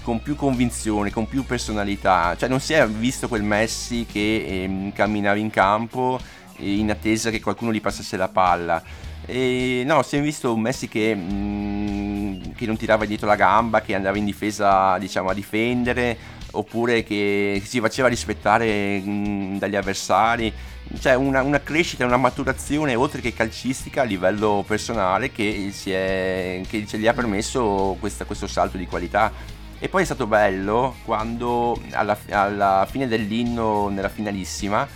[0.00, 2.34] con più convinzione, con più personalità.
[2.34, 6.18] Cioè non si è visto quel Messi che ehm, camminava in campo
[6.56, 8.82] eh, in attesa che qualcuno gli passasse la palla.
[9.26, 13.80] E no, si è visto un Messi che, mm, che non tirava dietro la gamba,
[13.80, 16.16] che andava in difesa, diciamo, a difendere,
[16.52, 20.52] oppure che si faceva rispettare mm, dagli avversari.
[21.00, 26.98] Cioè una, una crescita, una maturazione oltre che calcistica a livello personale che, è, che
[26.98, 29.32] gli ha permesso questa- questo salto di qualità.
[29.78, 34.86] E poi è stato bello quando alla, alla fine dell'inno nella finalissima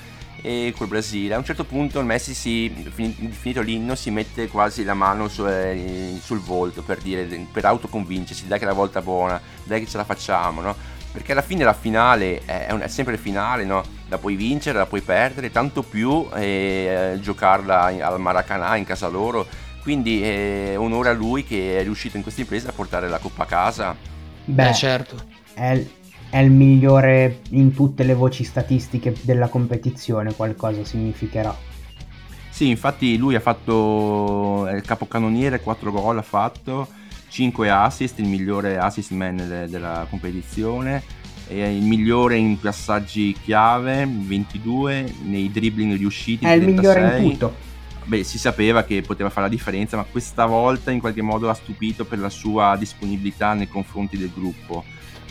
[0.42, 1.34] e col Brasile.
[1.34, 2.90] A un certo punto il Messi si,
[3.30, 8.46] finito l'inno si mette quasi la mano su, eh, sul volto per dire, per autoconvincersi,
[8.46, 10.76] dai che è la volta buona, dai che ce la facciamo, no?
[11.10, 13.82] Perché alla fine la finale è, un, è sempre finale, no?
[14.08, 19.46] La puoi vincere, la puoi perdere, tanto più eh, giocarla al Maracanã in casa loro.
[19.82, 23.44] Quindi eh, onore a lui che è riuscito in questa impresa a portare la coppa
[23.44, 23.96] a casa.
[24.44, 25.16] Beh, certo.
[25.54, 25.82] È,
[26.30, 31.56] è il migliore in tutte le voci statistiche della competizione, qualcosa significherà.
[32.50, 36.88] Sì, infatti lui ha fatto il capocannoniere, 4 gol ha fatto,
[37.28, 41.02] 5 assist, il migliore assist man della competizione,
[41.50, 46.44] il migliore in passaggi chiave, 22, nei dribbling riusciti.
[46.44, 46.68] È 36.
[46.68, 47.54] il migliore in tutto.
[48.04, 51.54] Beh, si sapeva che poteva fare la differenza, ma questa volta in qualche modo ha
[51.54, 54.84] stupito per la sua disponibilità nei confronti del gruppo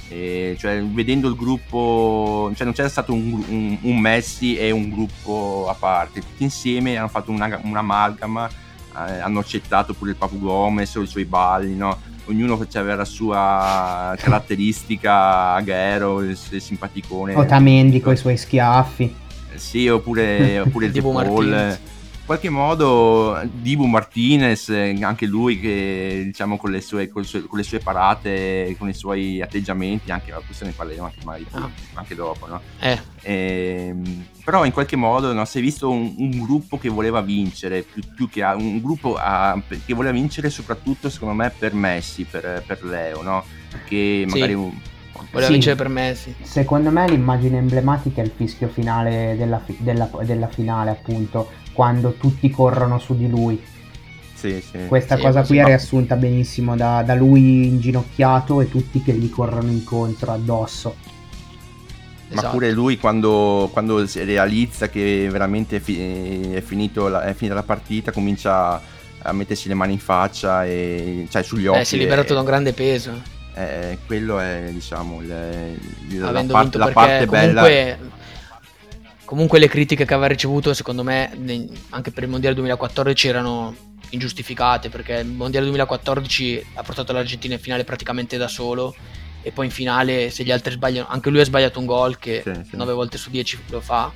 [0.09, 4.89] e cioè, vedendo il gruppo, cioè non c'era stato un, un, un, Messi e un
[4.89, 10.39] gruppo a parte, tutti insieme hanno fatto una, un'amalgama, eh, hanno accettato pure il Papu
[10.39, 12.15] Gomez o i suoi balli, no?
[12.27, 17.35] ognuno aveva la sua caratteristica aghero, il, il simpaticone.
[17.35, 19.13] Otamendi con i suoi schiaffi.
[19.55, 21.77] Sì, oppure, oppure il De Paul
[22.27, 24.67] qualche modo Dibu Martinez,
[24.99, 30.11] anche lui che diciamo con le sue, con le sue parate, con i suoi atteggiamenti,
[30.11, 31.69] anche questo ne parleremo anche, magari, ah.
[31.93, 32.61] anche dopo, no?
[32.79, 32.99] Eh.
[33.21, 37.21] E, ehm, però in qualche modo no, si è visto un, un, gruppo che voleva
[37.21, 42.25] vincere, più, più che un gruppo a, che voleva vincere soprattutto secondo me per Messi,
[42.25, 43.45] per, per Leo, no?
[43.87, 44.51] Che magari...
[44.51, 44.57] Sì.
[44.57, 44.71] Un,
[45.31, 46.35] Voleva sì, vincere per Messi.
[46.41, 52.49] Secondo me l'immagine emblematica è il fischio finale della, della, della finale, appunto, quando tutti
[52.49, 53.63] corrono su di lui.
[54.33, 54.87] Sì, sì.
[54.87, 59.29] Questa sì, cosa qui è riassunta benissimo da, da, lui inginocchiato e tutti che gli
[59.29, 60.95] corrono incontro addosso.
[62.29, 62.49] Ma esatto.
[62.49, 66.63] pure lui quando, quando, realizza che veramente è, fi- è,
[66.95, 68.81] la, è, finita la partita comincia
[69.19, 71.81] a mettersi le mani in faccia e cioè sugli occhi.
[71.81, 73.11] Eh, si è liberato e, da un grande peso.
[73.53, 75.77] Eh, quello è diciamo il,
[76.09, 78.15] il, la, part- la parte bella comunque
[79.35, 81.29] le critiche che aveva ricevuto secondo me
[81.89, 83.75] anche per il mondiale 2014 erano
[84.09, 88.95] ingiustificate perché il mondiale 2014 ha portato l'Argentina in finale praticamente da solo
[89.41, 92.41] e poi in finale se gli altri sbagliano anche lui ha sbagliato un gol che
[92.43, 92.75] sì, sì.
[92.77, 94.11] 9 volte su 10 lo fa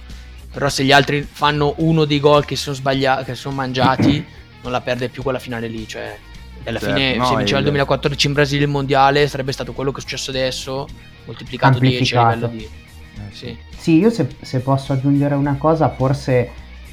[0.52, 4.26] però se gli altri fanno uno dei gol che sono sbagliati che sono mangiati
[4.64, 6.18] non la perde più quella finale lì cioè
[6.64, 9.92] alla certo, fine no, se vinceva il 2014 in Brasile il mondiale sarebbe stato quello
[9.92, 10.88] che è successo adesso
[11.26, 12.70] moltiplicato 10 a livello di
[13.32, 13.58] sì.
[13.76, 16.50] sì, io se, se posso aggiungere una cosa, forse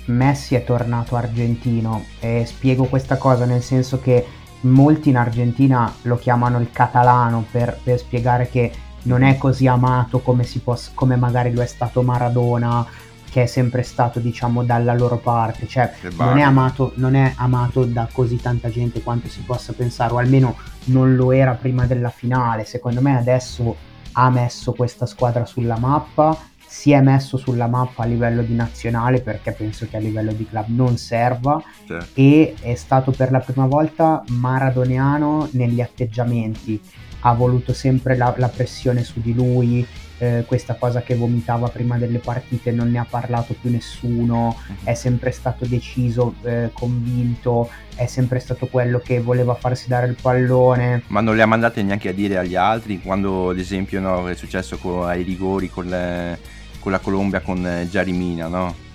[0.06, 4.26] Messi è tornato argentino e spiego questa cosa nel senso che
[4.60, 10.20] molti in Argentina lo chiamano il catalano per, per spiegare che non è così amato
[10.20, 12.86] come, poss- come, magari lo è stato Maradona
[13.30, 15.66] che è sempre stato diciamo dalla loro parte.
[15.66, 20.14] Cioè non è, amato, non è amato da così tanta gente quanto si possa pensare
[20.14, 22.64] o almeno non lo era prima della finale.
[22.64, 23.76] Secondo me adesso
[24.12, 29.22] ha messo questa squadra sulla mappa, si è messo sulla mappa a livello di nazionale
[29.22, 32.08] perché penso che a livello di club non serva certo.
[32.14, 36.80] e è stato per la prima volta maradoniano negli atteggiamenti,
[37.20, 39.86] ha voluto sempre la, la pressione su di lui,
[40.18, 44.94] eh, questa cosa che vomitava prima delle partite non ne ha parlato più nessuno, è
[44.94, 51.02] sempre stato deciso, eh, convinto, è sempre stato quello che voleva farsi dare il pallone.
[51.06, 54.34] Ma non le ha mandate neanche a dire agli altri quando ad esempio no, è
[54.34, 56.38] successo con, ai rigori con, le,
[56.80, 58.86] con, la Colombia con eh, Giarimina, no?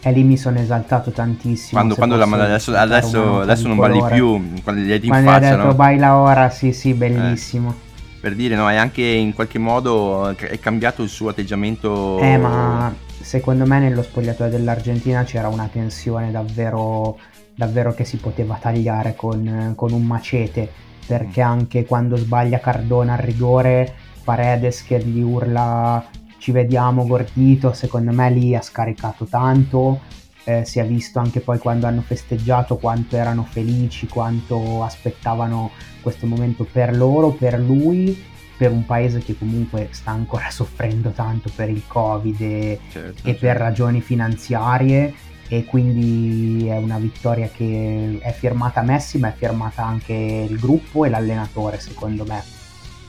[0.00, 1.80] E lì mi sono esaltato tantissimo.
[1.80, 5.46] Quando, quando la, adesso, adesso, adesso non balli più, quando gli hai in quando faccia,
[5.46, 5.74] ha detto no?
[5.74, 7.70] baila ora, sì sì, bellissimo.
[7.70, 7.85] Eh
[8.26, 12.18] per dire, no, è anche in qualche modo è cambiato il suo atteggiamento.
[12.18, 17.20] Eh, ma secondo me nello spogliatoio dell'Argentina c'era una tensione davvero,
[17.54, 20.68] davvero che si poteva tagliare con, con un macete,
[21.06, 21.48] perché mm.
[21.48, 26.04] anche quando sbaglia Cardona al rigore, Paredes che gli urla
[26.38, 30.00] ci vediamo gordito, secondo me lì ha scaricato tanto.
[30.48, 36.26] Eh, si è visto anche poi quando hanno festeggiato quanto erano felici, quanto aspettavano questo
[36.26, 38.16] momento per loro, per lui,
[38.56, 43.22] per un paese che comunque sta ancora soffrendo tanto per il Covid e, certo, e
[43.22, 43.40] certo.
[43.40, 45.14] per ragioni finanziarie
[45.48, 51.04] e quindi è una vittoria che è firmata Messi ma è firmata anche il gruppo
[51.04, 52.42] e l'allenatore secondo me.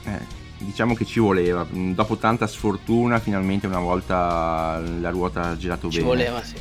[0.06, 0.20] Eh,
[0.58, 6.00] diciamo che ci voleva, dopo tanta sfortuna finalmente una volta la ruota ha girato ci
[6.00, 6.10] bene.
[6.10, 6.56] Ci voleva sì.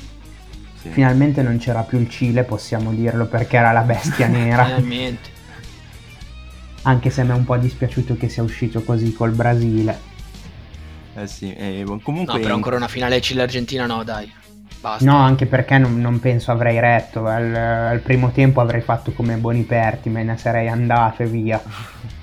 [0.86, 0.92] Sì.
[0.92, 4.64] Finalmente non c'era più il Cile, possiamo dirlo, perché era la bestia nera.
[4.64, 5.30] Finalmente.
[6.82, 10.14] anche se mi è un po' dispiaciuto che sia uscito così col Brasile.
[11.16, 12.34] Eh sì, eh, comunque...
[12.34, 14.30] No, però ancora una finale Cile-Argentina no, dai.
[14.80, 15.04] Basta.
[15.04, 17.26] No, anche perché non, non penso avrei retto.
[17.26, 21.62] Al, al, primo tempo avrei fatto come Boniperti, me ne sarei andato e via.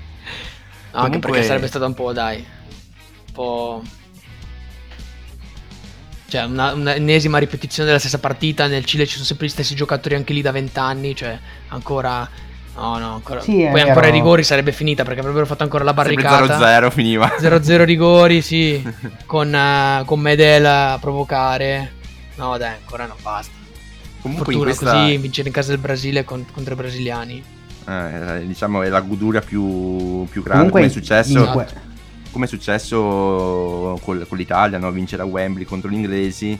[0.94, 1.16] No, Comunque...
[1.16, 3.82] Anche perché sarebbe stato un po', dai, un po'...
[6.34, 8.66] Cioè, una, un'ennesima ripetizione della stessa partita.
[8.66, 11.14] Nel Cile ci sono sempre gli stessi giocatori anche lì da vent'anni.
[11.14, 12.28] Cioè, ancora
[12.76, 13.40] No, no, ancora.
[13.40, 13.86] Sì, Poi vero.
[13.86, 16.58] ancora i rigori sarebbe finita perché avrebbero fatto ancora la barricata.
[16.58, 17.36] 0-0 finiva.
[17.38, 18.82] 0-0 rigori, sì.
[19.26, 21.92] con, uh, con Medel a provocare.
[22.34, 23.52] No, dai, ancora no, basta.
[24.20, 25.02] Comunque Fortuna questa...
[25.02, 27.44] così vincere in casa del Brasile con, contro i brasiliani.
[27.86, 31.42] Eh, diciamo è la goduria più, più grande Comunque, come è successo.
[31.42, 31.92] Esatto.
[32.34, 34.90] Come è successo con, con l'Italia, no?
[34.90, 36.58] vincere a Wembley contro gli inglesi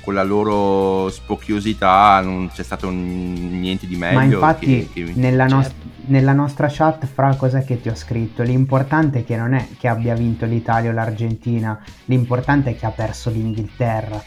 [0.00, 4.16] con la loro spocchiosità non c'è stato niente di meglio.
[4.16, 5.12] Ma infatti che, che...
[5.14, 5.54] Nella, certo.
[5.54, 5.74] nost-
[6.06, 8.42] nella, nostra chat, fra cos'è che ti ho scritto?
[8.42, 12.90] L'importante è che non è che abbia vinto l'Italia o l'Argentina, l'importante è che ha
[12.90, 14.22] perso l'Inghilterra.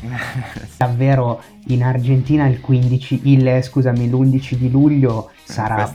[0.76, 5.86] Davvero in Argentina il 15, il, scusami, l'11 di luglio sarà,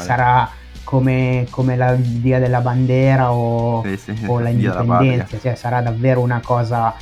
[0.00, 0.50] sarà
[0.88, 6.22] come, come la dia della bandera o, sì, sì, o la indipendenza, cioè sarà davvero
[6.22, 6.94] una cosa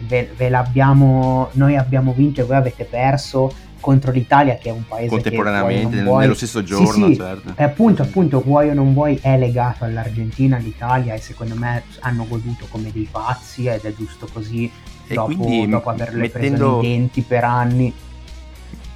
[0.00, 4.86] ve, ve l'abbiamo, noi abbiamo vinto e voi avete perso contro l'Italia che è un
[4.86, 7.54] paese contemporaneamente che vuoi, nello stesso giorno sì, sì, certo.
[7.56, 12.26] e appunto appunto vuoi o non vuoi è legato all'Argentina all'Italia e secondo me hanno
[12.28, 14.70] goduto come dei pazzi ed è giusto così
[15.06, 16.56] e dopo, dopo averle mettendo...
[16.56, 17.94] preso nei denti per anni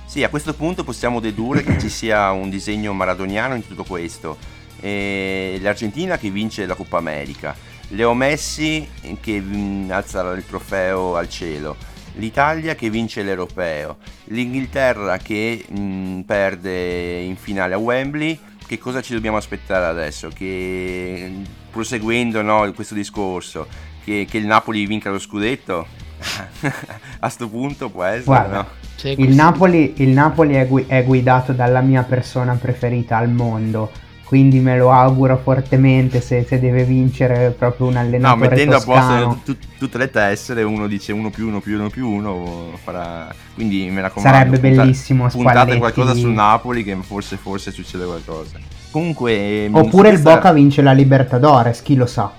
[0.07, 4.37] sì a questo punto possiamo dedurre che ci sia un disegno maradoniano in tutto questo
[4.81, 8.89] e l'Argentina che vince la Coppa America Leo Messi
[9.21, 11.77] che mm, alza il trofeo al cielo,
[12.15, 18.39] l'Italia che vince l'Europeo, l'Inghilterra che mh, mm, perde in finale a Wembley.
[18.67, 20.31] Che cosa ci dobbiamo aspettare adesso?
[20.31, 21.33] Che
[21.71, 23.67] proseguendo no, questo discorso,
[24.03, 25.87] che, che, il Napoli vinca lo scudetto?
[26.65, 28.69] a questo punto può essere, Guarda, no?
[29.03, 33.91] Il, Napoli, il Napoli è, gu- è guidato dalla mia persona preferita al mondo
[34.25, 39.31] quindi me lo auguro fortemente se, se deve vincere proprio un allenatore no mettendo toscano.
[39.31, 42.71] a posto t- tutte le tessere uno dice 1 più 1 più 1 più 1
[42.83, 48.05] farà quindi me raccomando sarebbe punta- bellissimo puntate qualcosa sul Napoli che forse forse succede
[48.05, 48.59] qualcosa.
[48.91, 52.33] Comunque mm, oppure il Boca vince la Libertadores chi lo sa?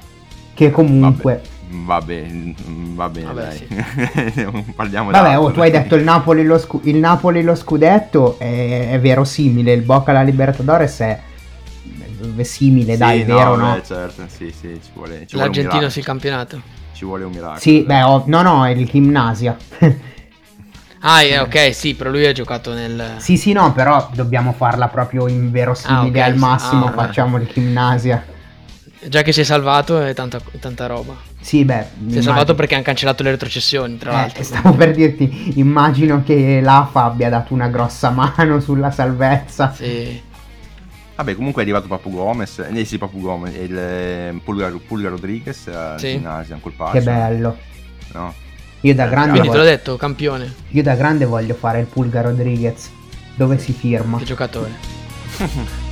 [0.54, 2.54] Che comunque Vabbè, va bene,
[2.96, 3.58] Vabbè, dai.
[3.58, 3.68] Sì.
[4.76, 8.92] Parliamo Vabbè, oh, tu hai detto il Napoli lo, scu- il Napoli lo scudetto, è,
[8.92, 9.74] è verosimile.
[9.74, 11.20] Il Boca la Libertadores è
[12.44, 13.56] simile, sì, dai, no, vero?
[13.56, 13.82] Beh, no?
[13.84, 15.26] certo, sì, sì, ci vuole.
[15.28, 16.62] Ci L'Argentino sul campionato.
[16.94, 17.60] Ci vuole un miracolo.
[17.60, 19.58] Sì, beh, oh, no, no, è il Gimnasia.
[21.00, 23.16] ah, eh, ok, sì, però lui ha giocato nel.
[23.18, 26.86] Sì, sì, no, però dobbiamo farla proprio in verosimile ah, okay, al massimo.
[26.86, 28.26] Ah, facciamo il Gimnasia.
[29.08, 31.34] Già che si è salvato è tanta, tanta roba.
[31.46, 31.86] Sì, beh.
[31.94, 32.20] Si immagino...
[32.20, 34.42] è salvato perché hanno cancellato le retrocessioni, tra eh, l'altro.
[34.42, 39.72] Stavo per dirti, immagino che l'AFA abbia dato una grossa mano sulla salvezza.
[39.72, 40.20] Sì.
[41.16, 45.68] Vabbè, comunque è arrivato Papu Gomez, eh sì, Papu Gomez, il eh, Pulga, Pulga Rodriguez
[45.68, 46.14] al sì.
[46.14, 46.94] Gymnasium col passo.
[46.94, 47.58] Che bello.
[48.14, 48.34] No?
[48.82, 49.62] Io da grande Quindi voglio...
[49.62, 50.54] te l'ho detto, campione.
[50.70, 52.90] Io da grande voglio fare il Pulga Rodriguez.
[53.36, 54.18] Dove si firma?
[54.18, 54.72] Che giocatore.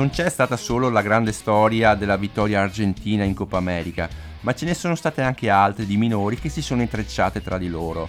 [0.00, 4.08] non c'è stata solo la grande storia della vittoria argentina in Coppa America,
[4.40, 7.68] ma ce ne sono state anche altre di minori che si sono intrecciate tra di
[7.68, 8.08] loro.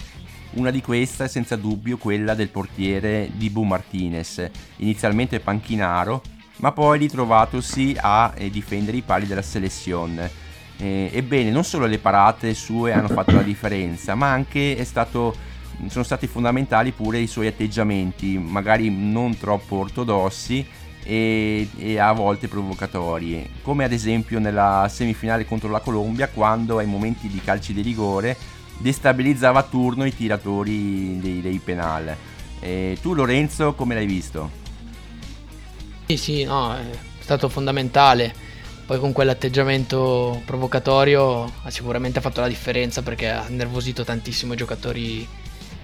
[0.52, 6.22] Una di queste è senza dubbio quella del portiere Dibu Martinez, inizialmente panchinaro,
[6.60, 10.30] ma poi ritrovatosi a eh, difendere i pali della selezione.
[10.78, 15.36] Eh, ebbene, non solo le parate sue hanno fatto la differenza, ma anche stato,
[15.88, 22.48] sono stati fondamentali pure i suoi atteggiamenti, magari non troppo ortodossi, e, e, a volte
[22.48, 27.82] provocatori, come ad esempio nella semifinale contro la Colombia quando ai momenti di calci di
[27.82, 28.36] rigore
[28.78, 32.14] destabilizzava a turno i tiratori dei, dei penal.
[32.60, 34.50] E tu Lorenzo come l'hai visto?
[36.06, 36.84] Sì, sì, no, è
[37.20, 38.50] stato fondamentale.
[38.84, 45.26] Poi con quell'atteggiamento provocatorio ha sicuramente fatto la differenza perché ha nervosito tantissimo i giocatori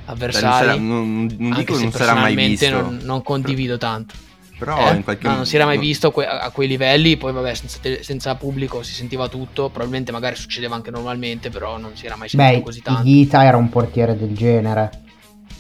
[0.07, 0.79] avversari.
[0.79, 2.69] non, non, non dico che non sarà mai visto.
[2.71, 4.15] Non, non condivido tanto.
[4.59, 4.97] Però eh?
[4.97, 7.79] in qualche no, non si era mai visto que- a quei livelli, poi vabbè, senza,
[7.81, 12.17] te- senza, pubblico si sentiva tutto, probabilmente magari succedeva anche normalmente, però non si era
[12.17, 13.03] mai sentito Beh, così tanto.
[13.03, 14.91] Ghita era un portiere del genere.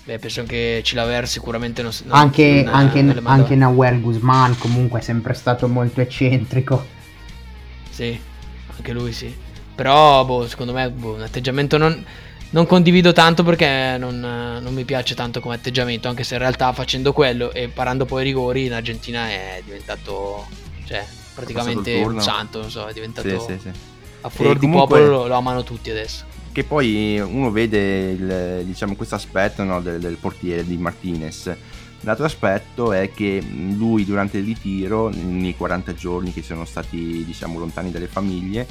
[0.05, 5.03] Beh, penso che Cilaver sicuramente non, non Anche, non, anche, anche Nahuel Guzman comunque è
[5.03, 6.87] sempre stato molto eccentrico.
[7.91, 8.19] Sì,
[8.75, 9.33] anche lui sì.
[9.75, 12.05] Però, boh, secondo me, boh, un atteggiamento non,
[12.51, 16.73] non condivido tanto perché non, non, mi piace tanto come atteggiamento, anche se in realtà
[16.73, 20.47] facendo quello e parando poi i rigori in Argentina è diventato,
[20.85, 23.29] cioè, praticamente un santo, non so, è diventato...
[23.29, 23.71] Sì, sì, sì.
[24.23, 28.97] A furor di popolo lo, lo amano tutti adesso che poi uno vede il, diciamo,
[28.97, 31.55] questo aspetto no, del, del, portiere di Martinez.
[32.01, 37.61] L'altro aspetto è che lui durante il ritiro, nei 40 giorni che sono stati diciamo,
[37.61, 38.67] lontani dalle famiglie,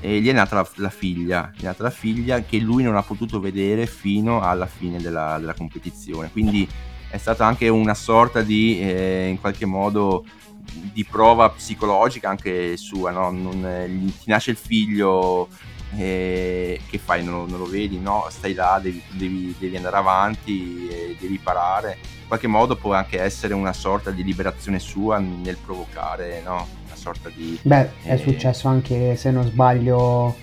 [0.00, 2.96] eh, gli è nata la, la, figlia, gli è nata la figlia che lui non
[2.96, 6.30] ha potuto vedere fino alla fine della, della competizione.
[6.30, 6.68] Quindi
[7.10, 10.24] è stata anche una sorta di, eh, in qualche modo,
[10.92, 13.30] di prova psicologica anche sua, no?
[13.30, 15.48] non, eh, ti nasce il figlio
[15.96, 17.24] eh, che fai?
[17.24, 17.98] Non, non, lo vedi?
[17.98, 21.98] No, stai là, devi, devi, devi andare avanti, eh, devi parare.
[22.20, 26.77] In qualche modo può anche essere una sorta di liberazione sua nel provocare, no?
[27.08, 27.58] Sorta di...
[27.62, 28.18] Beh, è eh...
[28.18, 30.34] successo anche, se non sbaglio,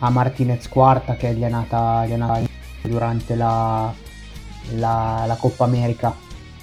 [0.00, 2.40] a Martinez Quarta che gli è nata, gli è nata
[2.82, 3.92] durante la,
[4.74, 6.14] la, la Coppa America.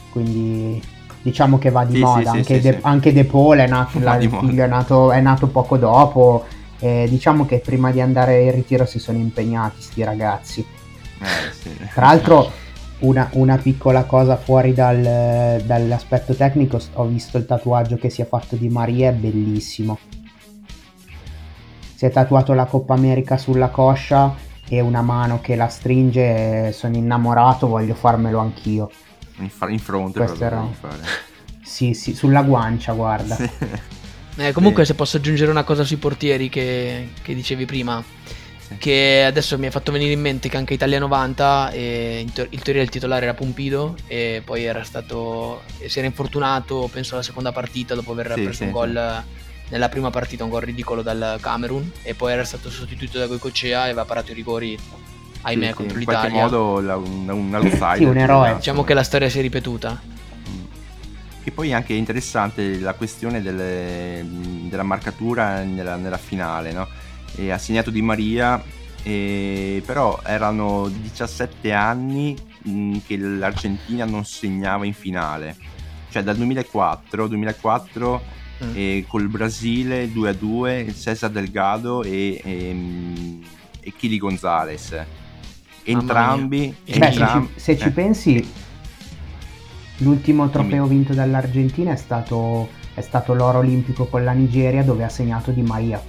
[0.10, 0.82] Quindi
[1.22, 2.32] diciamo che va di sì, moda.
[2.32, 5.22] Sì, anche, sì, De, anche, De, Paul è nato, la, il figlio è nato, è
[5.22, 6.46] nato poco dopo
[6.80, 10.66] eh, diciamo che prima di andare in ritiro si sono impegnati sti ragazzi.
[11.22, 11.78] Eh, sì.
[11.94, 12.52] Tra l'altro
[13.00, 18.28] una, una, piccola cosa fuori dal, dall'aspetto tecnico, ho visto il tatuaggio che si è
[18.28, 19.97] fatto di Maria, è bellissimo.
[21.95, 24.36] Si è tatuato la Coppa America sulla coscia
[24.68, 28.89] e una mano che la stringe, sono innamorato, voglio farmelo anch'io.
[29.38, 30.66] In, fa- in fronte Questo era...
[31.62, 33.36] Sì, sì, sulla guancia, guarda.
[33.36, 33.50] Sì.
[34.39, 34.91] Eh, comunque, sì.
[34.91, 38.02] se posso aggiungere una cosa sui portieri che, che dicevi prima,
[38.70, 38.78] sì.
[38.78, 42.48] che adesso mi ha fatto venire in mente che anche Italia 90, eh, in, te-
[42.50, 47.24] in, teoria il titolare era Pompido, e poi era stato, si era infortunato, penso alla
[47.24, 49.24] seconda partita, dopo aver sì, preso un gol
[49.70, 53.82] nella prima partita, un gol ridicolo dal Camerun, e poi era stato sostituito da Goicocea
[53.82, 54.78] e aveva parato i rigori
[55.42, 56.30] ahimè contro l'Italia.
[56.30, 57.98] In qualche modo la, un, un outsider.
[57.98, 58.56] sì, un eroe.
[58.56, 60.18] Diciamo che la storia si è ripetuta.
[61.42, 64.26] Che poi è anche interessante la questione delle,
[64.68, 66.88] della marcatura nella, nella finale, no?
[67.36, 68.62] E ha segnato Di Maria,
[69.04, 75.56] e, però erano 17 anni mh, che l'Argentina non segnava in finale.
[76.10, 78.22] Cioè dal 2004, 2004
[78.64, 78.72] mm.
[78.74, 83.40] e col Brasile 2-2, Cesar Delgado e, e,
[83.80, 84.98] e Chili Gonzalez.
[85.84, 87.92] Entrambi, Beh, se ci, se ci eh.
[87.92, 88.48] pensi
[90.02, 95.10] L'ultimo trofeo vinto dall'Argentina è stato, è stato l'oro olimpico con la Nigeria dove ha
[95.10, 96.02] segnato Di Maria.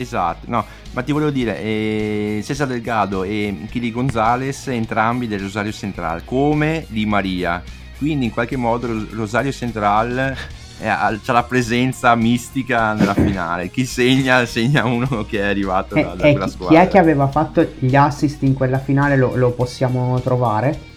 [0.00, 5.72] Esatto, no, ma ti volevo dire, eh, Cesar Delgado e Kili Gonzalez, entrambi del Rosario
[5.72, 7.62] Central, come Di Maria.
[7.98, 10.34] Quindi in qualche modo Rosario Central
[10.82, 13.68] ha la presenza mistica nella finale.
[13.68, 16.80] Chi segna, segna uno che è arrivato da, da quella squadra.
[16.80, 19.18] Chi è che aveva fatto gli assist in quella finale?
[19.18, 20.89] Lo, lo possiamo trovare?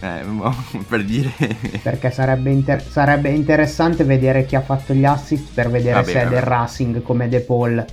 [0.00, 0.24] Eh,
[0.88, 1.32] per dire...
[1.82, 6.22] Perché sarebbe, inter- sarebbe, interessante vedere chi ha fatto gli assist per vedere vabbè, se
[6.22, 7.84] è del Racing come De Paul.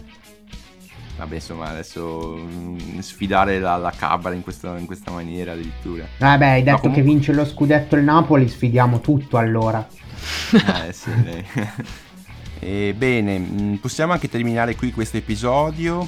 [1.18, 6.06] Vabbè, insomma, adesso mm, sfidare la, la Cabra in, in, questa maniera addirittura.
[6.18, 7.02] Vabbè, hai detto comunque...
[7.02, 9.86] che vince lo scudetto il Napoli, sfidiamo tutto allora.
[10.88, 11.10] eh, sì.
[12.60, 16.08] e, bene, mm, possiamo anche terminare qui questo episodio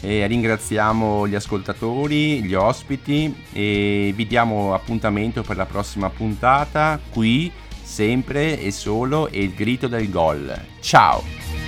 [0.00, 7.50] e ringraziamo gli ascoltatori, gli ospiti e vi diamo appuntamento per la prossima puntata qui
[7.82, 10.54] sempre e solo il grito del gol.
[10.80, 11.67] Ciao!